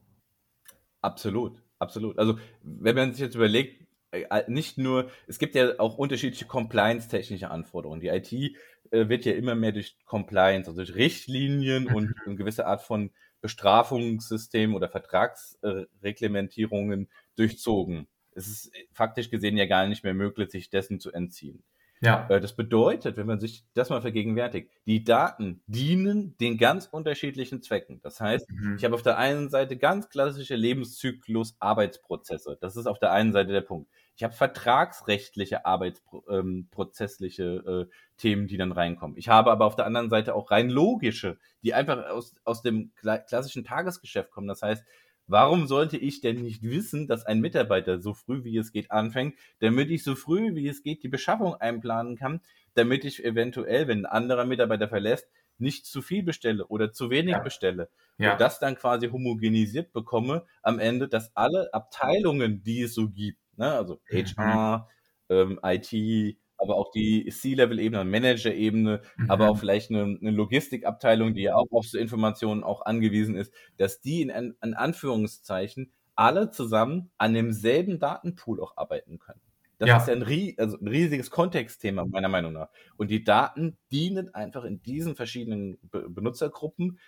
[1.04, 2.18] Absolut, absolut.
[2.18, 7.50] Also wenn man sich jetzt überlegt, äh, nicht nur, es gibt ja auch unterschiedliche Compliance-technische
[7.50, 8.00] Anforderungen.
[8.00, 12.64] Die IT äh, wird ja immer mehr durch Compliance, also durch Richtlinien und eine gewisse
[12.66, 13.10] Art von
[13.42, 18.06] Bestrafungssystem oder Vertragsreglementierungen durchzogen.
[18.32, 21.62] Es ist faktisch gesehen ja gar nicht mehr möglich, sich dessen zu entziehen.
[22.00, 22.26] Ja.
[22.28, 27.62] Äh, das bedeutet, wenn man sich das mal vergegenwärtigt, die Daten dienen den ganz unterschiedlichen
[27.62, 28.00] Zwecken.
[28.02, 28.76] Das heißt, mhm.
[28.76, 32.58] ich habe auf der einen Seite ganz klassische Lebenszyklus-Arbeitsprozesse.
[32.60, 33.88] Das ist auf der einen Seite der Punkt.
[34.16, 39.16] Ich habe vertragsrechtliche arbeitsprozessliche äh, Themen, die dann reinkommen.
[39.16, 42.92] Ich habe aber auf der anderen Seite auch rein logische, die einfach aus, aus dem
[42.94, 44.46] klassischen Tagesgeschäft kommen.
[44.46, 44.84] Das heißt,
[45.26, 49.36] Warum sollte ich denn nicht wissen, dass ein Mitarbeiter so früh wie es geht anfängt,
[49.60, 52.40] damit ich so früh wie es geht die Beschaffung einplanen kann,
[52.74, 57.32] damit ich eventuell, wenn ein anderer Mitarbeiter verlässt, nicht zu viel bestelle oder zu wenig
[57.32, 57.38] ja.
[57.38, 57.88] bestelle.
[58.18, 58.32] Ja.
[58.32, 63.38] Und das dann quasi homogenisiert bekomme am Ende, dass alle Abteilungen, die es so gibt,
[63.56, 64.88] ne, also HR,
[65.28, 65.34] mhm.
[65.36, 69.30] ähm, IT, aber auch die C-Level-Ebene, Manager-Ebene, mhm.
[69.30, 73.52] aber auch vielleicht eine, eine, Logistikabteilung, die ja auch auf so Informationen auch angewiesen ist,
[73.76, 79.40] dass die in, in Anführungszeichen alle zusammen an demselben Datenpool auch arbeiten können.
[79.78, 79.96] Das ja.
[79.98, 82.68] ist ja ein, also ein, riesiges Kontextthema, meiner Meinung nach.
[82.96, 86.98] Und die Daten dienen einfach in diesen verschiedenen Be Benutzergruppen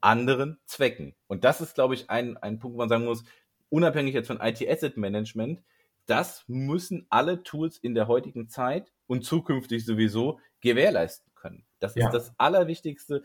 [0.00, 1.14] anderen Zwecken.
[1.26, 3.24] Und das ist, glaube ich, ein, ein Punkt, wo man sagen muss,
[3.70, 5.62] unabhängig jetzt von IT-Asset Management,
[6.06, 11.64] das müssen alle Tools in der heutigen Zeit und zukünftig sowieso gewährleisten können.
[11.78, 12.06] Das ja.
[12.06, 13.22] ist das Allerwichtigste,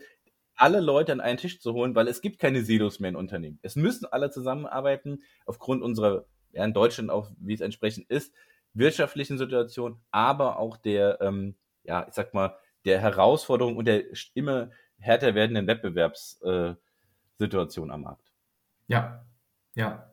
[0.54, 3.58] alle Leute an einen Tisch zu holen, weil es gibt keine Silos mehr in Unternehmen.
[3.62, 8.34] Es müssen alle zusammenarbeiten, aufgrund unserer, ja, in Deutschland auch, wie es entsprechend ist,
[8.74, 14.70] wirtschaftlichen Situation, aber auch der, ähm, ja, ich sag mal, der Herausforderung und der immer
[14.98, 18.30] härter werdenden Wettbewerbssituation äh, am Markt.
[18.86, 19.24] Ja,
[19.74, 20.08] ja.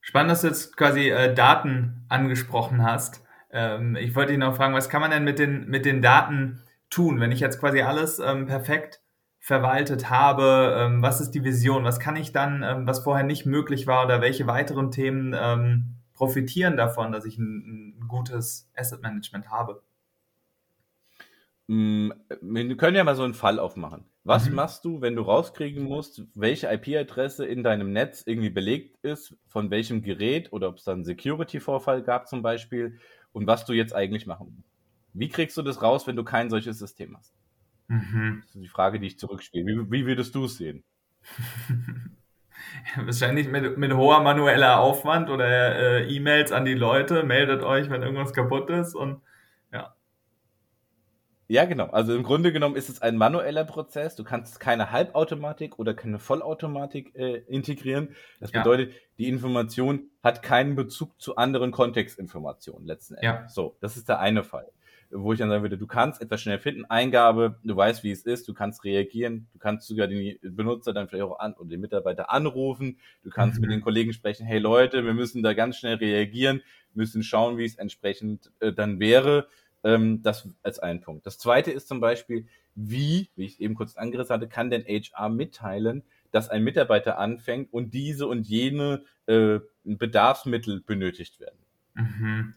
[0.00, 3.22] Spannend, dass du jetzt quasi äh, Daten angesprochen hast.
[3.52, 6.62] Ähm, ich wollte dich noch fragen, was kann man denn mit den, mit den Daten
[6.88, 9.00] tun, wenn ich jetzt quasi alles ähm, perfekt
[9.38, 10.76] verwaltet habe?
[10.78, 11.84] Ähm, was ist die Vision?
[11.84, 15.96] Was kann ich dann, ähm, was vorher nicht möglich war oder welche weiteren Themen ähm,
[16.14, 19.82] profitieren davon, dass ich ein, ein gutes Asset Management habe?
[21.66, 22.10] Mm,
[22.40, 24.04] wir können ja mal so einen Fall aufmachen.
[24.24, 24.56] Was mhm.
[24.56, 29.70] machst du, wenn du rauskriegen musst, welche IP-Adresse in deinem Netz irgendwie belegt ist, von
[29.70, 32.98] welchem Gerät oder ob es da einen Security-Vorfall gab zum Beispiel
[33.32, 34.68] und was du jetzt eigentlich machen musst.
[35.12, 37.34] Wie kriegst du das raus, wenn du kein solches System hast?
[37.88, 38.42] Mhm.
[38.42, 39.66] Das ist die Frage, die ich zurückspiele.
[39.66, 40.84] Wie, wie würdest du es sehen?
[42.96, 48.02] Wahrscheinlich mit, mit hoher manueller Aufwand oder äh, E-Mails an die Leute, meldet euch, wenn
[48.02, 49.20] irgendwas kaputt ist und.
[51.50, 51.86] Ja, genau.
[51.86, 54.14] Also im Grunde genommen ist es ein manueller Prozess.
[54.14, 58.14] Du kannst keine Halbautomatik oder keine Vollautomatik äh, integrieren.
[58.38, 58.62] Das ja.
[58.62, 63.24] bedeutet, die Information hat keinen Bezug zu anderen Kontextinformationen letzten Endes.
[63.24, 63.48] Ja.
[63.48, 64.70] So, das ist der eine Fall.
[65.10, 68.22] Wo ich dann sagen würde, du kannst etwas schnell finden, Eingabe, du weißt, wie es
[68.22, 71.80] ist, du kannst reagieren, du kannst sogar den Benutzer dann vielleicht auch an oder den
[71.80, 73.62] Mitarbeiter anrufen, du kannst mhm.
[73.62, 76.62] mit den Kollegen sprechen, hey Leute, wir müssen da ganz schnell reagieren,
[76.94, 79.48] müssen schauen, wie es entsprechend äh, dann wäre
[79.84, 81.26] ähm, das als ein Punkt.
[81.26, 85.28] Das zweite ist zum Beispiel, wie, wie ich eben kurz angerissen hatte, kann denn HR
[85.28, 91.58] mitteilen, dass ein Mitarbeiter anfängt und diese und jene äh, Bedarfsmittel benötigt werden.
[91.94, 92.54] Mhm.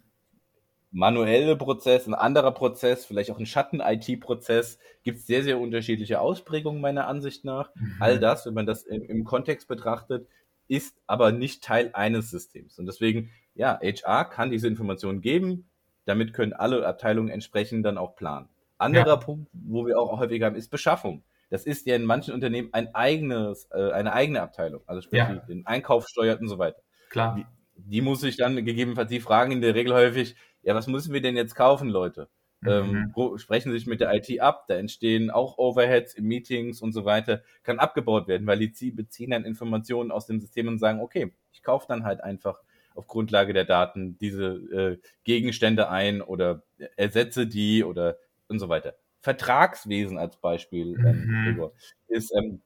[0.91, 6.79] manuelle Prozess, ein anderer Prozess, vielleicht auch ein Schatten-IT-Prozess, gibt es sehr, sehr unterschiedliche Ausprägungen
[6.81, 7.73] meiner Ansicht nach.
[7.73, 7.95] Mhm.
[7.99, 10.27] All das, wenn man das im, im, Kontext betrachtet,
[10.67, 12.77] ist aber nicht Teil eines Systems.
[12.77, 15.67] Und deswegen, ja, HR kann diese Informationen geben,
[16.05, 18.49] damit können alle Abteilungen entsprechend dann auch planen.
[18.77, 19.15] Anderer ja.
[19.15, 21.23] Punkt, wo wir auch häufig haben, ist Beschaffung.
[21.49, 25.35] Das ist ja in manchen Unternehmen ein eigenes, äh, eine eigene Abteilung, also sprich ja.
[25.35, 26.81] den Einkauf steuert und so weiter.
[27.09, 27.35] Klar.
[27.35, 31.13] Die, die muss ich dann gegebenenfalls, die fragen in der Regel häufig, ja, was müssen
[31.13, 32.29] wir denn jetzt kaufen, Leute?
[32.61, 33.11] Mhm.
[33.15, 37.05] Ähm, sprechen sich mit der IT ab, da entstehen auch Overheads in Meetings und so
[37.05, 41.33] weiter, kann abgebaut werden, weil die beziehen dann Informationen aus dem System und sagen, okay,
[41.51, 42.61] ich kaufe dann halt einfach
[42.95, 46.63] auf Grundlage der Daten diese äh, Gegenstände ein oder
[46.95, 48.95] ersetze die oder und so weiter.
[49.21, 51.69] Vertragswesen als Beispiel, ähm, mhm.
[52.07, 52.61] ist ähm,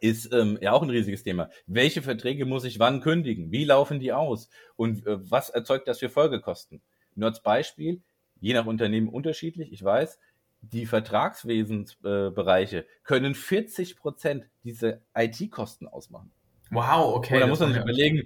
[0.00, 1.50] ist ähm, ja auch ein riesiges Thema.
[1.66, 3.50] Welche Verträge muss ich wann kündigen?
[3.50, 4.50] Wie laufen die aus?
[4.76, 6.82] Und äh, was erzeugt das für Folgekosten?
[7.14, 8.02] Nur als Beispiel,
[8.40, 10.18] je nach Unternehmen unterschiedlich, ich weiß,
[10.60, 16.32] die Vertragswesensbereiche äh, können 40 Prozent dieser IT-Kosten ausmachen.
[16.70, 17.34] Wow, okay.
[17.34, 18.22] Und da muss man sich überlegen,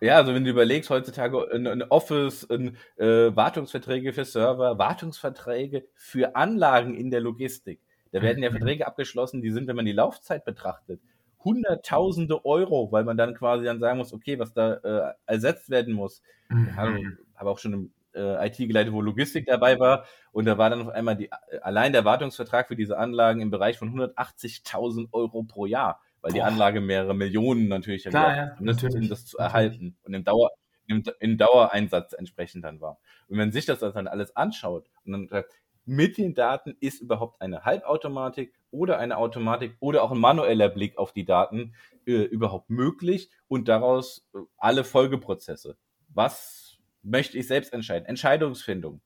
[0.00, 5.86] ja, also wenn du überlegst, heutzutage ein, ein Office, ein, äh, Wartungsverträge für Server, Wartungsverträge
[5.94, 7.80] für Anlagen in der Logistik.
[8.12, 8.56] Da werden ja mhm.
[8.56, 11.00] Verträge abgeschlossen, die sind, wenn man die Laufzeit betrachtet,
[11.42, 15.94] hunderttausende Euro, weil man dann quasi dann sagen muss, okay, was da äh, ersetzt werden
[15.94, 16.22] muss.
[16.48, 16.68] Mhm.
[16.70, 17.00] Ich habe,
[17.36, 20.82] habe auch schon im äh, IT geleitet, wo Logistik dabei war und da war dann
[20.82, 25.42] auf einmal die, äh, allein der Wartungsvertrag für diese Anlagen im Bereich von 180.000 Euro
[25.42, 26.36] pro Jahr, weil Boah.
[26.36, 28.96] die Anlage mehrere Millionen natürlich Klar, ja, natürlich.
[28.96, 30.50] um das zu erhalten und im Dauer
[30.86, 32.98] im, im Dauereinsatz entsprechend dann war.
[33.28, 35.52] Und wenn sich das dann alles anschaut und dann sagt,
[35.84, 40.96] mit den Daten ist überhaupt eine Halbautomatik oder eine Automatik oder auch ein manueller Blick
[40.96, 41.74] auf die Daten
[42.06, 45.76] äh, überhaupt möglich und daraus äh, alle Folgeprozesse.
[46.08, 48.06] Was möchte ich selbst entscheiden?
[48.06, 49.02] Entscheidungsfindung.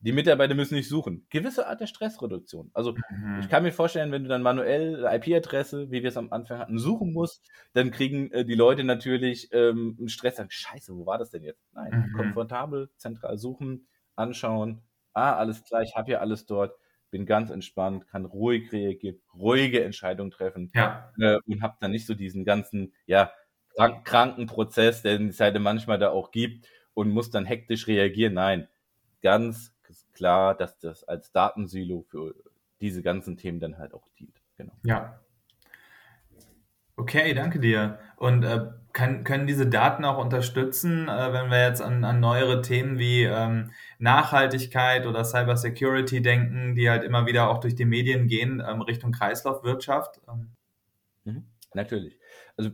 [0.00, 1.26] Die Mitarbeiter müssen nicht suchen.
[1.28, 2.70] Gewisse Art der Stressreduktion.
[2.72, 3.40] Also mhm.
[3.40, 6.78] ich kann mir vorstellen, wenn du dann manuell IP-Adresse, wie wir es am Anfang hatten,
[6.78, 10.36] suchen musst, dann kriegen äh, die Leute natürlich ähm, einen Stress.
[10.36, 11.66] Sagen, Scheiße, wo war das denn jetzt?
[11.72, 12.16] Nein, mhm.
[12.16, 14.82] komfortabel, zentral suchen, anschauen,
[15.14, 16.76] ah, alles klar, ich habe ja alles dort,
[17.10, 21.12] bin ganz entspannt, kann ruhig reagieren, ruhige Entscheidungen treffen ja.
[21.18, 23.32] äh, und habe dann nicht so diesen ganzen, ja,
[23.74, 28.34] krank, kranken Prozess, den es halt manchmal da auch gibt und muss dann hektisch reagieren.
[28.34, 28.68] Nein,
[29.22, 29.74] ganz
[30.18, 32.34] klar, dass das als Datensilo für
[32.80, 34.36] diese ganzen Themen dann halt auch dient.
[34.56, 34.72] Genau.
[34.84, 35.20] Ja.
[36.96, 38.00] Okay, danke dir.
[38.16, 42.60] Und äh, kann, können diese Daten auch unterstützen, äh, wenn wir jetzt an, an neuere
[42.60, 48.26] Themen wie ähm, Nachhaltigkeit oder Cybersecurity denken, die halt immer wieder auch durch die Medien
[48.26, 50.20] gehen, ähm, Richtung Kreislaufwirtschaft?
[50.28, 50.50] Ähm.
[51.24, 52.18] Mhm, natürlich.
[52.56, 52.70] Also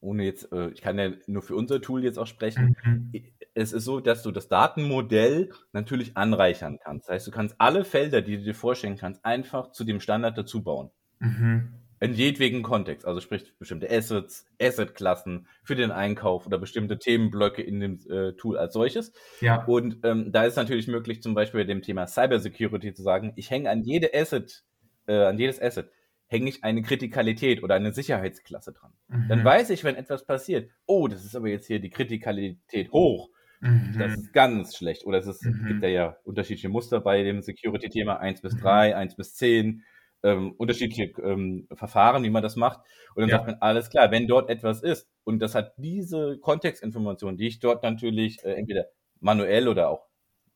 [0.00, 2.76] ohne jetzt, äh, ich kann ja nur für unser Tool jetzt auch sprechen.
[2.84, 3.12] Mhm.
[3.54, 7.08] Es ist so, dass du das Datenmodell natürlich anreichern kannst.
[7.08, 10.38] Das heißt, du kannst alle Felder, die du dir vorstellen kannst, einfach zu dem Standard
[10.38, 10.90] dazu bauen.
[11.18, 17.62] Mhm in jedwegen Kontext, also sprich bestimmte Assets, Asset-Klassen für den Einkauf oder bestimmte Themenblöcke
[17.62, 19.12] in dem äh, Tool als solches.
[19.40, 19.64] Ja.
[19.66, 23.50] Und ähm, da ist natürlich möglich, zum Beispiel bei dem Thema Cybersecurity zu sagen, ich
[23.50, 24.64] hänge an jede Asset,
[25.06, 25.90] äh, an jedes Asset
[26.30, 28.92] hänge ich eine Kritikalität oder eine Sicherheitsklasse dran.
[29.08, 29.28] Mhm.
[29.28, 33.30] Dann weiß ich, wenn etwas passiert, oh, das ist aber jetzt hier die Kritikalität hoch.
[33.60, 33.96] Mhm.
[33.98, 35.04] Das ist ganz schlecht.
[35.04, 35.66] Oder es ist, mhm.
[35.66, 38.94] gibt ja, ja unterschiedliche Muster bei dem Security-Thema, 1 bis 3, mhm.
[38.96, 39.82] 1 bis 10
[40.22, 42.78] ähm, unterschiedliche ähm, Verfahren, wie man das macht.
[43.16, 43.36] Und dann ja.
[43.36, 47.58] sagt man, alles klar, wenn dort etwas ist und das hat diese Kontextinformation, die ich
[47.58, 48.84] dort natürlich äh, entweder
[49.18, 50.06] manuell oder auch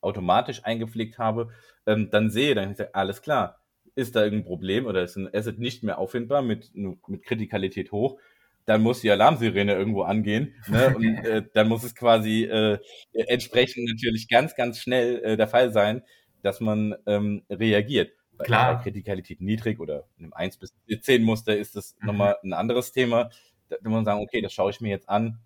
[0.00, 1.48] automatisch eingepflegt habe,
[1.86, 3.63] ähm, dann sehe, dann sage, alles klar,
[3.94, 8.18] ist da irgendein Problem oder ist ein Asset nicht mehr auffindbar mit, mit Kritikalität hoch,
[8.66, 10.94] dann muss die Alarmsirene irgendwo angehen ne?
[10.96, 12.78] und äh, dann muss es quasi äh,
[13.12, 16.02] entsprechend natürlich ganz, ganz schnell äh, der Fall sein,
[16.42, 18.12] dass man ähm, reagiert.
[18.36, 18.76] Bei, Klar.
[18.76, 22.06] bei Kritikalität niedrig oder einem 1 bis 10 Muster ist das mhm.
[22.08, 23.30] nochmal ein anderes Thema.
[23.68, 25.38] Da muss man sagen, okay, das schaue ich mir jetzt an.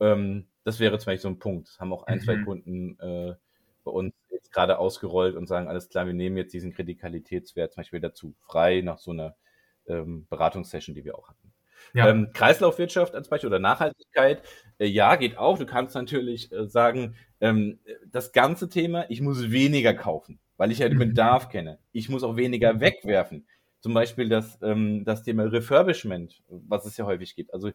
[0.00, 1.68] Ähm, das wäre zum Beispiel so ein Punkt.
[1.68, 2.22] Das haben auch ein, mhm.
[2.22, 3.34] zwei Kunden äh,
[3.84, 4.14] bei uns
[4.50, 8.80] gerade ausgerollt und sagen, alles klar, wir nehmen jetzt diesen Kritikalitätswert zum Beispiel dazu frei
[8.80, 9.36] nach so einer
[9.86, 11.52] ähm, Beratungssession, die wir auch hatten.
[11.94, 12.08] Ja.
[12.08, 14.42] Ähm, Kreislaufwirtschaft als Beispiel oder Nachhaltigkeit,
[14.78, 15.58] äh, ja, geht auch.
[15.58, 20.80] Du kannst natürlich äh, sagen, ähm, das ganze Thema, ich muss weniger kaufen weil ich
[20.80, 21.08] ja den mhm.
[21.08, 21.78] Bedarf kenne.
[21.90, 23.46] Ich muss auch weniger wegwerfen.
[23.78, 27.54] Zum Beispiel das, ähm, das Thema Refurbishment, was es ja häufig gibt.
[27.54, 27.70] Also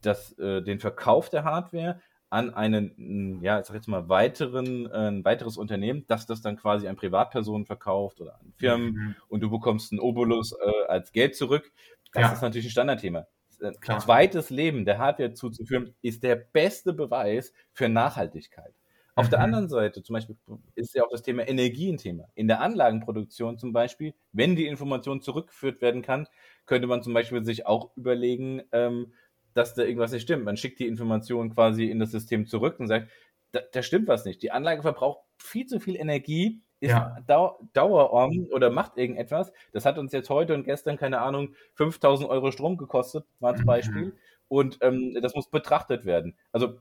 [0.00, 2.00] das, äh, den Verkauf der Hardware
[2.34, 6.56] an einen, ja, ich sag jetzt mal, weiteren, äh, ein weiteres Unternehmen, dass das dann
[6.56, 9.14] quasi an Privatpersonen verkauft oder an Firmen mhm.
[9.28, 11.70] und du bekommst einen Obolus äh, als Geld zurück.
[12.12, 12.32] Das ja.
[12.32, 13.26] ist natürlich ein Standardthema.
[13.60, 14.00] Äh, Klar.
[14.00, 18.74] Zweites Leben der Hardware zuzuführen, ist der beste Beweis für Nachhaltigkeit.
[19.14, 19.30] Auf mhm.
[19.30, 20.36] der anderen Seite, zum Beispiel,
[20.74, 22.24] ist ja auch das Thema Energie ein Thema.
[22.34, 26.26] In der Anlagenproduktion zum Beispiel, wenn die Information zurückgeführt werden kann,
[26.66, 29.12] könnte man zum Beispiel sich auch überlegen, ähm,
[29.54, 30.44] dass da irgendwas nicht stimmt.
[30.44, 33.08] Man schickt die Information quasi in das System zurück und sagt,
[33.52, 34.42] da, da stimmt was nicht.
[34.42, 37.16] Die Anlage verbraucht viel zu viel Energie, ist ja.
[37.26, 39.52] Dau Dauerorm oder macht irgendetwas.
[39.72, 43.62] Das hat uns jetzt heute und gestern, keine Ahnung, 5000 Euro Strom gekostet, mal zum
[43.62, 43.66] mhm.
[43.66, 44.16] Beispiel.
[44.48, 46.36] Und ähm, das muss betrachtet werden.
[46.52, 46.78] Also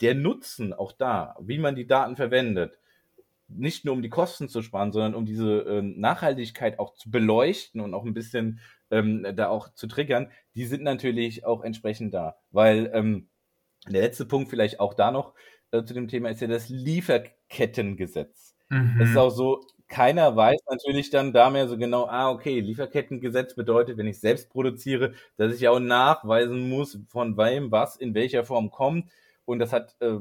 [0.00, 2.78] der Nutzen auch da, wie man die Daten verwendet,
[3.56, 7.80] nicht nur um die Kosten zu sparen, sondern um diese ähm, Nachhaltigkeit auch zu beleuchten
[7.80, 8.60] und auch ein bisschen
[8.90, 12.36] ähm, da auch zu triggern, die sind natürlich auch entsprechend da.
[12.50, 13.28] Weil ähm,
[13.88, 15.34] der letzte Punkt vielleicht auch da noch
[15.72, 18.54] äh, zu dem Thema ist ja das Lieferkettengesetz.
[18.68, 19.00] Mhm.
[19.00, 23.54] Es ist auch so, keiner weiß natürlich dann da mehr so genau, ah, okay, Lieferkettengesetz
[23.54, 28.14] bedeutet, wenn ich selbst produziere, dass ich ja auch nachweisen muss, von wem was in
[28.14, 29.10] welcher Form kommt.
[29.44, 30.18] Und das hat äh,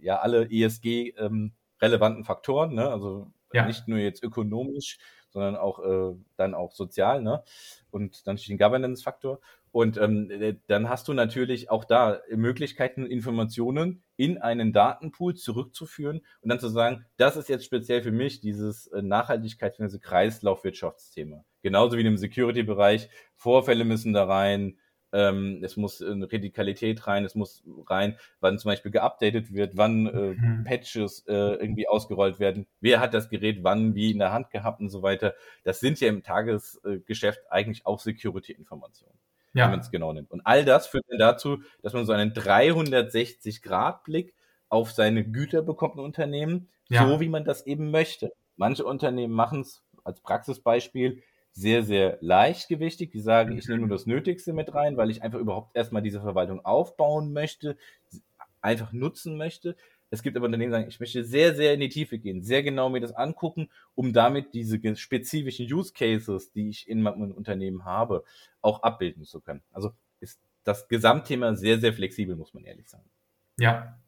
[0.00, 2.88] ja alle ESG ähm, relevanten Faktoren, ne?
[2.88, 3.66] also ja.
[3.66, 4.98] nicht nur jetzt ökonomisch,
[5.30, 7.42] sondern auch äh, dann auch sozial, ne?
[7.90, 9.40] Und dann den Governance-Faktor.
[9.72, 16.20] Und ähm, äh, dann hast du natürlich auch da Möglichkeiten, Informationen in einen Datenpool zurückzuführen
[16.42, 19.98] und dann zu sagen, das ist jetzt speziell für mich dieses äh, Nachhaltigkeits- bzw.
[19.98, 21.44] Kreislaufwirtschaftsthema.
[21.62, 23.08] Genauso wie im Security-Bereich.
[23.34, 24.78] Vorfälle müssen da rein,
[25.14, 30.06] ähm, es muss eine Radikalität rein, es muss rein, wann zum Beispiel geupdatet wird, wann
[30.06, 30.64] äh, mhm.
[30.64, 34.80] Patches äh, irgendwie ausgerollt werden, wer hat das Gerät wann wie in der Hand gehabt
[34.80, 35.34] und so weiter.
[35.62, 39.16] Das sind ja im Tagesgeschäft eigentlich auch Security-Informationen.
[39.52, 39.66] Ja.
[39.66, 40.32] Wenn man es genau nimmt.
[40.32, 44.34] Und all das führt dann dazu, dass man so einen 360-Grad-Blick
[44.68, 47.06] auf seine Güter bekommt, ein Unternehmen, ja.
[47.06, 48.32] so wie man das eben möchte.
[48.56, 51.22] Manche Unternehmen machen es als Praxisbeispiel
[51.54, 53.12] sehr, sehr leichtgewichtig.
[53.12, 56.20] Die sagen, ich nehme nur das Nötigste mit rein, weil ich einfach überhaupt erstmal diese
[56.20, 57.76] Verwaltung aufbauen möchte,
[58.60, 59.76] einfach nutzen möchte.
[60.10, 62.62] Es gibt aber Unternehmen, die sagen, ich möchte sehr, sehr in die Tiefe gehen, sehr
[62.62, 67.84] genau mir das angucken, um damit diese spezifischen Use Cases, die ich in meinem Unternehmen
[67.84, 68.24] habe,
[68.60, 69.62] auch abbilden zu können.
[69.72, 73.08] Also ist das Gesamtthema sehr, sehr flexibel, muss man ehrlich sagen.
[73.58, 73.98] Ja.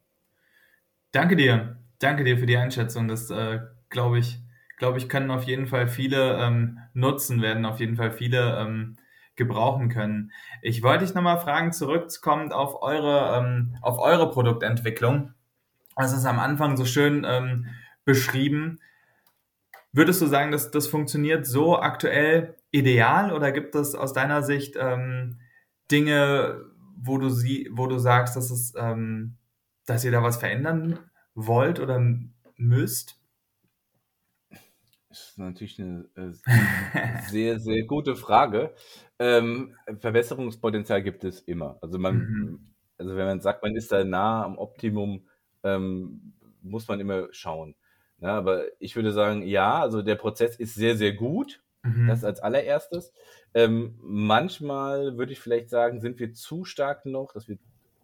[1.11, 1.77] Danke dir.
[1.99, 3.07] Danke dir für die Einschätzung.
[3.07, 4.39] Das, äh, glaube ich,
[4.77, 8.97] glaube ich, können auf jeden Fall viele ähm, nutzen, werden auf jeden Fall viele ähm,
[9.35, 10.31] gebrauchen können.
[10.61, 15.33] Ich wollte dich nochmal fragen, zurückkommt auf eure, ähm, auf eure Produktentwicklung.
[15.95, 17.67] Das ist am Anfang so schön ähm,
[18.05, 18.79] beschrieben.
[19.91, 24.75] Würdest du sagen, dass das funktioniert so aktuell ideal oder gibt es aus deiner Sicht
[24.79, 25.39] ähm,
[25.89, 29.37] Dinge, wo du sie, wo du sagst, dass es, ähm,
[29.85, 30.99] dass ihr da was verändern
[31.33, 31.99] wollt oder
[32.57, 33.16] müsst?
[35.17, 36.31] Das ist natürlich eine äh,
[37.29, 38.73] sehr, sehr gute Frage.
[39.17, 41.77] Ähm, Verbesserungspotenzial gibt es immer.
[41.81, 42.59] Also man, mhm.
[42.97, 45.25] also wenn man sagt, man ist da nah am Optimum,
[45.63, 47.75] ähm, muss man immer schauen.
[48.19, 51.61] Ja, aber ich würde sagen, ja, also der Prozess ist sehr, sehr gut.
[51.83, 52.07] Mhm.
[52.07, 53.13] Das als allererstes.
[53.53, 57.57] Ähm, manchmal würde ich vielleicht sagen, sind wir zu stark noch, dass wir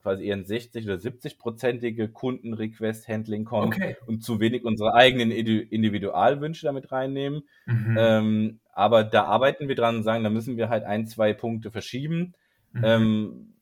[0.04, 3.96] quasi eher ein 60 oder 70-prozentige Kundenrequest-Handling kommen okay.
[4.06, 7.44] und zu wenig unsere eigenen Individualwünsche damit reinnehmen.
[7.66, 7.98] Mhm.
[7.98, 11.72] Ähm, aber da arbeiten wir dran und sagen, da müssen wir halt ein, zwei Punkte
[11.72, 12.34] verschieben.
[12.74, 12.84] Mhm.
[12.84, 13.54] Ähm,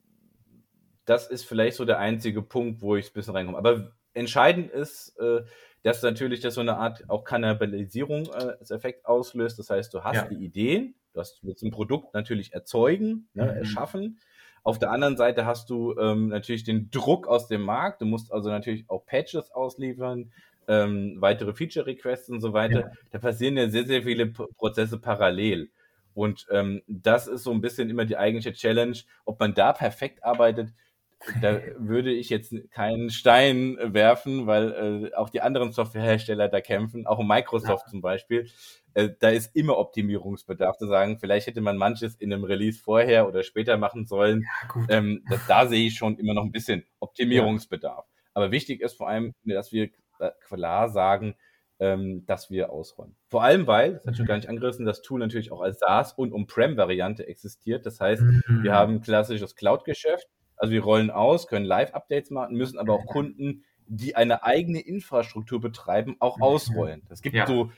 [1.06, 3.58] das ist vielleicht so der einzige Punkt, wo ich ein bisschen reinkomme.
[3.58, 5.42] Aber entscheidend ist, äh,
[5.84, 9.60] dass natürlich das so eine Art auch Kannibalisierung äh, als Effekt auslöst.
[9.60, 10.28] Das heißt, du hast ja.
[10.28, 13.50] die Ideen, du hast jetzt ein Produkt natürlich erzeugen, ne, mhm.
[13.50, 14.20] erschaffen
[14.64, 18.02] auf der anderen Seite hast du ähm, natürlich den Druck aus dem Markt.
[18.02, 20.32] Du musst also natürlich auch Patches ausliefern,
[20.68, 22.82] ähm, weitere Feature-Requests und so weiter.
[22.82, 22.92] Ja.
[23.12, 25.72] Da passieren ja sehr, sehr viele P Prozesse parallel.
[26.14, 28.98] Und ähm, das ist so ein bisschen immer die eigentliche Challenge.
[29.26, 30.74] Ob man da perfekt arbeitet,
[31.42, 37.06] da würde ich jetzt keinen Stein werfen, weil äh, auch die anderen Softwarehersteller da kämpfen,
[37.06, 37.92] auch Microsoft ja.
[37.92, 38.50] zum Beispiel.
[38.94, 43.28] Äh, da ist immer Optimierungsbedarf zu sagen, vielleicht hätte man manches in einem Release vorher
[43.28, 44.46] oder später machen sollen.
[44.76, 48.06] Ja, ähm, das, da sehe ich schon immer noch ein bisschen Optimierungsbedarf.
[48.06, 48.22] Ja.
[48.34, 49.90] Aber wichtig ist vor allem, dass wir
[50.48, 51.36] klar sagen,
[51.80, 53.16] ähm, dass wir ausräumen.
[53.28, 54.28] Vor allem, weil, das hat schon mhm.
[54.28, 57.86] gar nicht angerissen, das Tool natürlich auch als SaaS und On-Prem-Variante existiert.
[57.86, 58.60] Das heißt, mhm.
[58.62, 60.28] wir haben klassisches Cloud-Geschäft.
[60.62, 65.60] Also wir rollen aus, können Live-Updates machen, müssen aber auch Kunden, die eine eigene Infrastruktur
[65.60, 66.44] betreiben, auch mhm.
[66.44, 67.02] ausrollen.
[67.10, 67.48] Es gibt ja.
[67.48, 67.72] so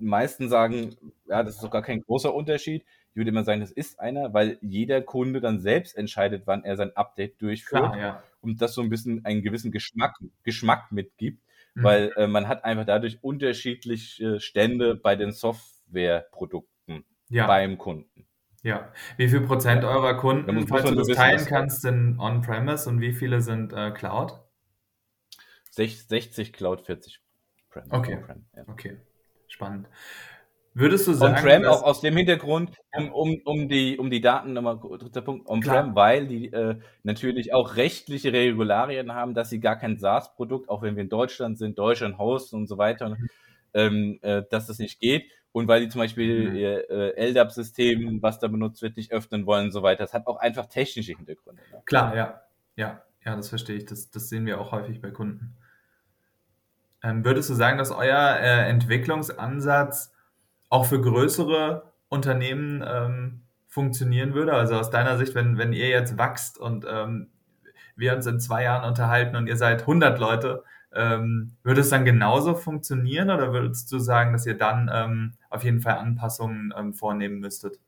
[0.00, 0.96] die meisten sagen,
[1.28, 2.84] ja, das ist doch gar kein großer Unterschied.
[3.10, 6.76] Ich würde immer sagen, das ist einer, weil jeder Kunde dann selbst entscheidet, wann er
[6.76, 8.22] sein Update durchführt Klar, ja.
[8.40, 11.40] und das so ein bisschen einen gewissen Geschmack, Geschmack mitgibt,
[11.76, 11.82] mhm.
[11.84, 17.46] weil äh, man hat einfach dadurch unterschiedliche Stände bei den Softwareprodukten ja.
[17.46, 18.26] beim Kunden.
[18.64, 23.12] Ja, wie viel Prozent eurer Kunden, falls du das teilen kannst, sind On-Premise und wie
[23.12, 24.40] viele sind äh, Cloud?
[25.70, 27.20] 60 Cloud, 40
[27.68, 27.84] Prem.
[27.90, 28.18] Okay.
[28.56, 28.62] Ja.
[28.66, 28.96] Okay.
[29.48, 29.86] Spannend.
[30.72, 31.34] Würdest du sagen.
[31.36, 35.46] On-Prem auch aus dem Hintergrund, um, um, um, die, um die Daten nochmal, dritter Punkt,
[35.46, 40.80] On-Prem, weil die äh, natürlich auch rechtliche Regularien haben, dass sie gar kein SaaS-Produkt, auch
[40.80, 43.28] wenn wir in Deutschland sind, Deutschland hosten und so weiter, mhm.
[43.74, 45.30] Ähm, äh, dass das nicht geht.
[45.52, 46.56] Und weil die zum Beispiel mhm.
[46.56, 50.02] ihr äh, LDAP-System, was da benutzt wird, nicht öffnen wollen und so weiter.
[50.02, 51.62] Das hat auch einfach technische Hintergründe.
[51.70, 51.82] Ne?
[51.84, 52.40] Klar, ja.
[52.76, 53.86] Ja, ja, das verstehe ich.
[53.86, 55.56] Das, das sehen wir auch häufig bei Kunden.
[57.04, 60.12] Ähm, würdest du sagen, dass euer äh, Entwicklungsansatz
[60.70, 64.54] auch für größere Unternehmen ähm, funktionieren würde?
[64.54, 67.30] Also aus deiner Sicht, wenn, wenn ihr jetzt wachst und ähm,
[67.94, 70.64] wir uns in zwei Jahren unterhalten und ihr seid 100 Leute,
[70.94, 75.64] ähm, würde es dann genauso funktionieren oder würdest du sagen, dass ihr dann ähm, auf
[75.64, 77.80] jeden Fall Anpassungen ähm, vornehmen müsstet?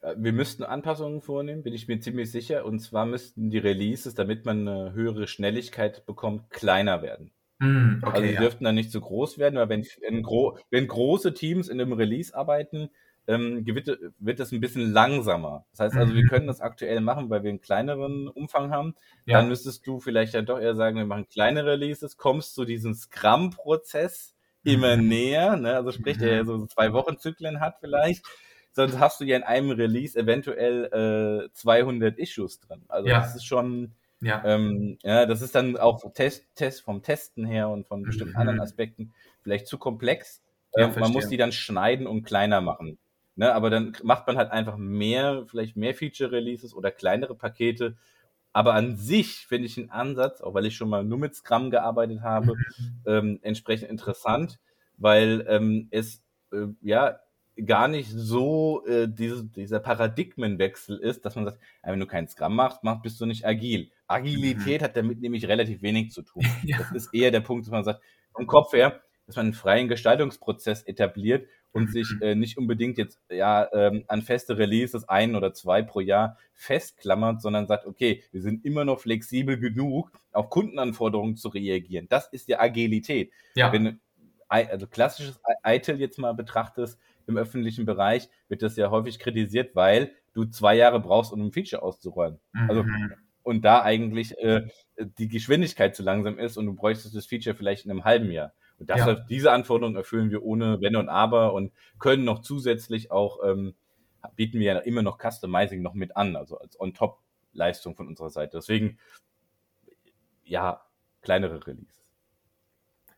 [0.00, 2.64] Äh, wir müssten Anpassungen vornehmen, bin ich mir ziemlich sicher.
[2.64, 7.32] Und zwar müssten die Releases, damit man eine höhere Schnelligkeit bekommt, kleiner werden.
[7.58, 8.40] Mm, okay, also sie ja.
[8.40, 11.92] dürften dann nicht so groß werden, weil wenn, wenn, gro wenn große Teams in einem
[11.92, 12.88] Release arbeiten,
[13.26, 15.64] ähm, wird, wird das ein bisschen langsamer.
[15.72, 16.28] Das heißt also, wir mhm.
[16.28, 18.94] können das aktuell machen, weil wir einen kleineren Umfang haben.
[19.26, 19.38] Ja.
[19.38, 22.94] Dann müsstest du vielleicht dann doch eher sagen, wir machen kleinere Releases, kommst zu diesem
[22.94, 25.08] Scrum-Prozess immer mhm.
[25.08, 25.74] näher, ne?
[25.76, 26.22] also sprich, mhm.
[26.22, 28.24] der so zwei Wochen Zyklen hat vielleicht.
[28.72, 32.84] Sonst hast du ja in einem Release eventuell äh, 200 Issues drin.
[32.88, 33.20] Also ja.
[33.20, 34.42] das ist schon, ja.
[34.44, 38.40] Ähm, ja, das ist dann auch Test, Test vom Testen her und von bestimmten mhm.
[38.40, 39.12] anderen Aspekten
[39.42, 40.42] vielleicht zu komplex.
[40.74, 42.98] Ja, ähm, man muss die dann schneiden und kleiner machen.
[43.40, 47.96] Ne, aber dann macht man halt einfach mehr, vielleicht mehr Feature-Releases oder kleinere Pakete.
[48.52, 51.70] Aber an sich finde ich den Ansatz, auch weil ich schon mal nur mit Scrum
[51.70, 53.02] gearbeitet habe, mhm.
[53.06, 54.60] ähm, entsprechend interessant,
[54.98, 56.22] weil ähm, es
[56.52, 57.18] äh, ja
[57.64, 62.54] gar nicht so äh, diese, dieser Paradigmenwechsel ist, dass man sagt, wenn du keinen Scrum
[62.54, 63.90] machst, machst bist du nicht agil.
[64.06, 64.84] Agilität mhm.
[64.84, 66.44] hat damit nämlich relativ wenig zu tun.
[66.62, 66.76] Ja.
[66.76, 68.02] Das ist eher der Punkt, dass man sagt,
[68.34, 73.20] vom Kopf her, dass man einen freien Gestaltungsprozess etabliert und sich äh, nicht unbedingt jetzt
[73.30, 78.42] ja ähm, an feste Releases ein oder zwei pro Jahr festklammert, sondern sagt, okay, wir
[78.42, 82.06] sind immer noch flexibel genug, auf Kundenanforderungen zu reagieren.
[82.08, 83.32] Das ist die Agilität.
[83.54, 83.72] Ja.
[83.72, 84.00] Wenn
[84.48, 86.98] also klassisches ITIL jetzt mal betrachtest,
[87.28, 91.52] im öffentlichen Bereich wird das ja häufig kritisiert, weil du zwei Jahre brauchst, um ein
[91.52, 92.40] Feature auszuräumen.
[92.68, 93.14] Also mhm.
[93.42, 94.66] und da eigentlich äh,
[95.18, 98.52] die Geschwindigkeit zu langsam ist und du bräuchtest das Feature vielleicht in einem halben Jahr.
[98.80, 99.14] Und das, ja.
[99.14, 103.74] diese Anforderungen erfüllen wir ohne Wenn und Aber und können noch zusätzlich auch, ähm,
[104.36, 108.56] bieten wir ja immer noch Customizing noch mit an, also als On-Top-Leistung von unserer Seite.
[108.56, 108.98] Deswegen,
[110.44, 110.82] ja,
[111.20, 112.02] kleinere Releases.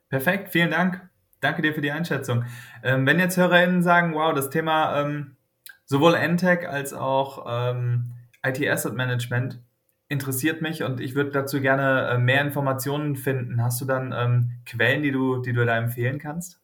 [0.08, 1.08] Perfekt, vielen Dank.
[1.40, 2.44] Danke dir für die Einschätzung.
[2.82, 5.36] Ähm, wenn jetzt HörerInnen sagen, wow, das Thema ähm,
[5.84, 8.12] sowohl NTech als auch ähm,
[8.44, 9.60] IT Asset Management
[10.12, 13.62] interessiert mich und ich würde dazu gerne äh, mehr Informationen finden.
[13.62, 16.60] Hast du dann ähm, Quellen, die du, die du da empfehlen kannst?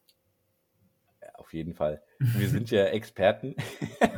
[1.22, 2.02] Ja, auf jeden Fall.
[2.18, 3.56] Wir sind ja Experten.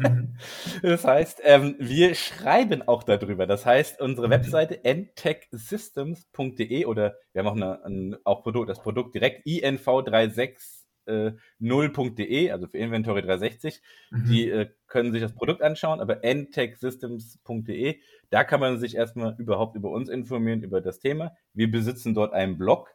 [0.01, 0.35] Mhm.
[0.83, 3.47] das heißt, ähm, wir schreiben auch darüber.
[3.47, 4.33] Das heißt, unsere mhm.
[4.33, 10.80] Webseite ntechsystems.de oder wir haben auch, eine, ein, auch Produkt, das Produkt direkt inv36
[11.11, 13.81] äh, 0.de, also für Inventory 360.
[14.11, 14.25] Mhm.
[14.29, 18.01] Die äh, können sich das Produkt anschauen, aber ntechsystems.de,
[18.31, 21.33] da kann man sich erstmal überhaupt über uns informieren, über das Thema.
[21.53, 22.89] Wir besitzen dort einen Blog.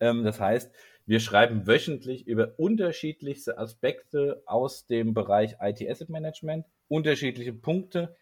[0.00, 0.74] Ähm, das heißt,
[1.06, 8.16] wir schreiben wöchentlich über unterschiedlichste Aspekte aus dem Bereich IT Asset Management, unterschiedliche Punkte,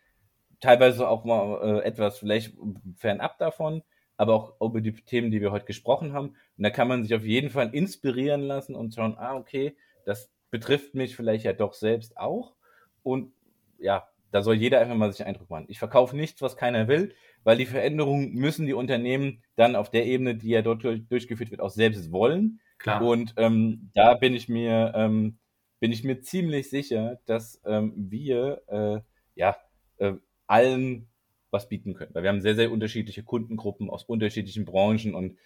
[0.60, 2.56] teilweise auch mal äh, etwas vielleicht
[2.96, 3.82] fernab davon
[4.16, 6.36] aber auch über die Themen, die wir heute gesprochen haben.
[6.56, 10.30] Und da kann man sich auf jeden Fall inspirieren lassen und schauen, ah, okay, das
[10.50, 12.54] betrifft mich vielleicht ja doch selbst auch.
[13.02, 13.32] Und
[13.78, 15.66] ja, da soll jeder einfach mal sich Eindruck machen.
[15.68, 20.06] Ich verkaufe nichts, was keiner will, weil die Veränderungen müssen die Unternehmen dann auf der
[20.06, 22.60] Ebene, die ja dort durchgeführt wird, auch selbst wollen.
[22.78, 23.02] Klar.
[23.02, 25.38] Und ähm, da bin ich mir, ähm,
[25.80, 29.00] bin ich mir ziemlich sicher, dass ähm, wir äh,
[29.34, 29.56] ja
[29.98, 30.14] äh,
[30.46, 31.08] allen
[31.52, 32.14] was bieten können.
[32.14, 35.36] Weil wir haben sehr, sehr unterschiedliche Kundengruppen aus unterschiedlichen Branchen und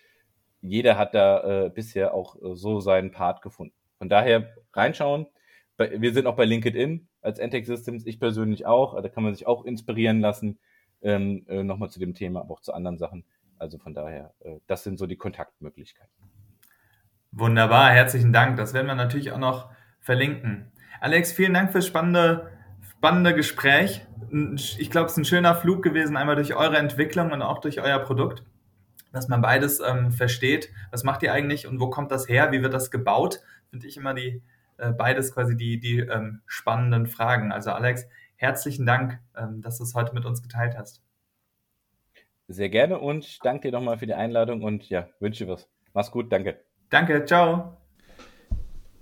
[0.62, 3.74] jeder hat da äh, bisher auch äh, so seinen Part gefunden.
[3.98, 5.26] Von daher reinschauen.
[5.76, 9.00] Bei, wir sind auch bei LinkedIn als Entech Systems, ich persönlich auch.
[9.00, 10.58] Da kann man sich auch inspirieren lassen.
[11.02, 13.24] Ähm, äh, Nochmal zu dem Thema, aber auch zu anderen Sachen.
[13.58, 16.12] Also von daher, äh, das sind so die Kontaktmöglichkeiten.
[17.32, 18.56] Wunderbar, herzlichen Dank.
[18.56, 20.72] Das werden wir natürlich auch noch verlinken.
[21.00, 22.50] Alex, vielen Dank fürs spannende
[22.98, 24.06] spannende Gespräch.
[24.78, 27.80] Ich glaube, es ist ein schöner Flug gewesen, einmal durch eure Entwicklung und auch durch
[27.80, 28.42] euer Produkt,
[29.12, 30.70] dass man beides ähm, versteht.
[30.90, 32.52] Was macht ihr eigentlich und wo kommt das her?
[32.52, 33.40] Wie wird das gebaut?
[33.70, 34.42] Finde ich immer die
[34.78, 37.52] äh, beides quasi die, die ähm, spannenden Fragen.
[37.52, 41.02] Also Alex, herzlichen Dank, ähm, dass du es heute mit uns geteilt hast.
[42.48, 45.68] Sehr gerne und danke dir nochmal für die Einladung und ja, wünsche dir was.
[45.94, 46.60] Mach's gut, danke.
[46.90, 47.76] Danke, ciao.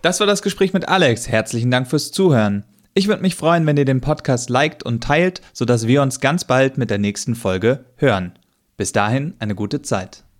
[0.00, 1.28] Das war das Gespräch mit Alex.
[1.28, 2.64] Herzlichen Dank fürs Zuhören.
[2.96, 6.44] Ich würde mich freuen, wenn ihr den Podcast liked und teilt, sodass wir uns ganz
[6.44, 8.38] bald mit der nächsten Folge hören.
[8.76, 10.24] Bis dahin eine gute Zeit.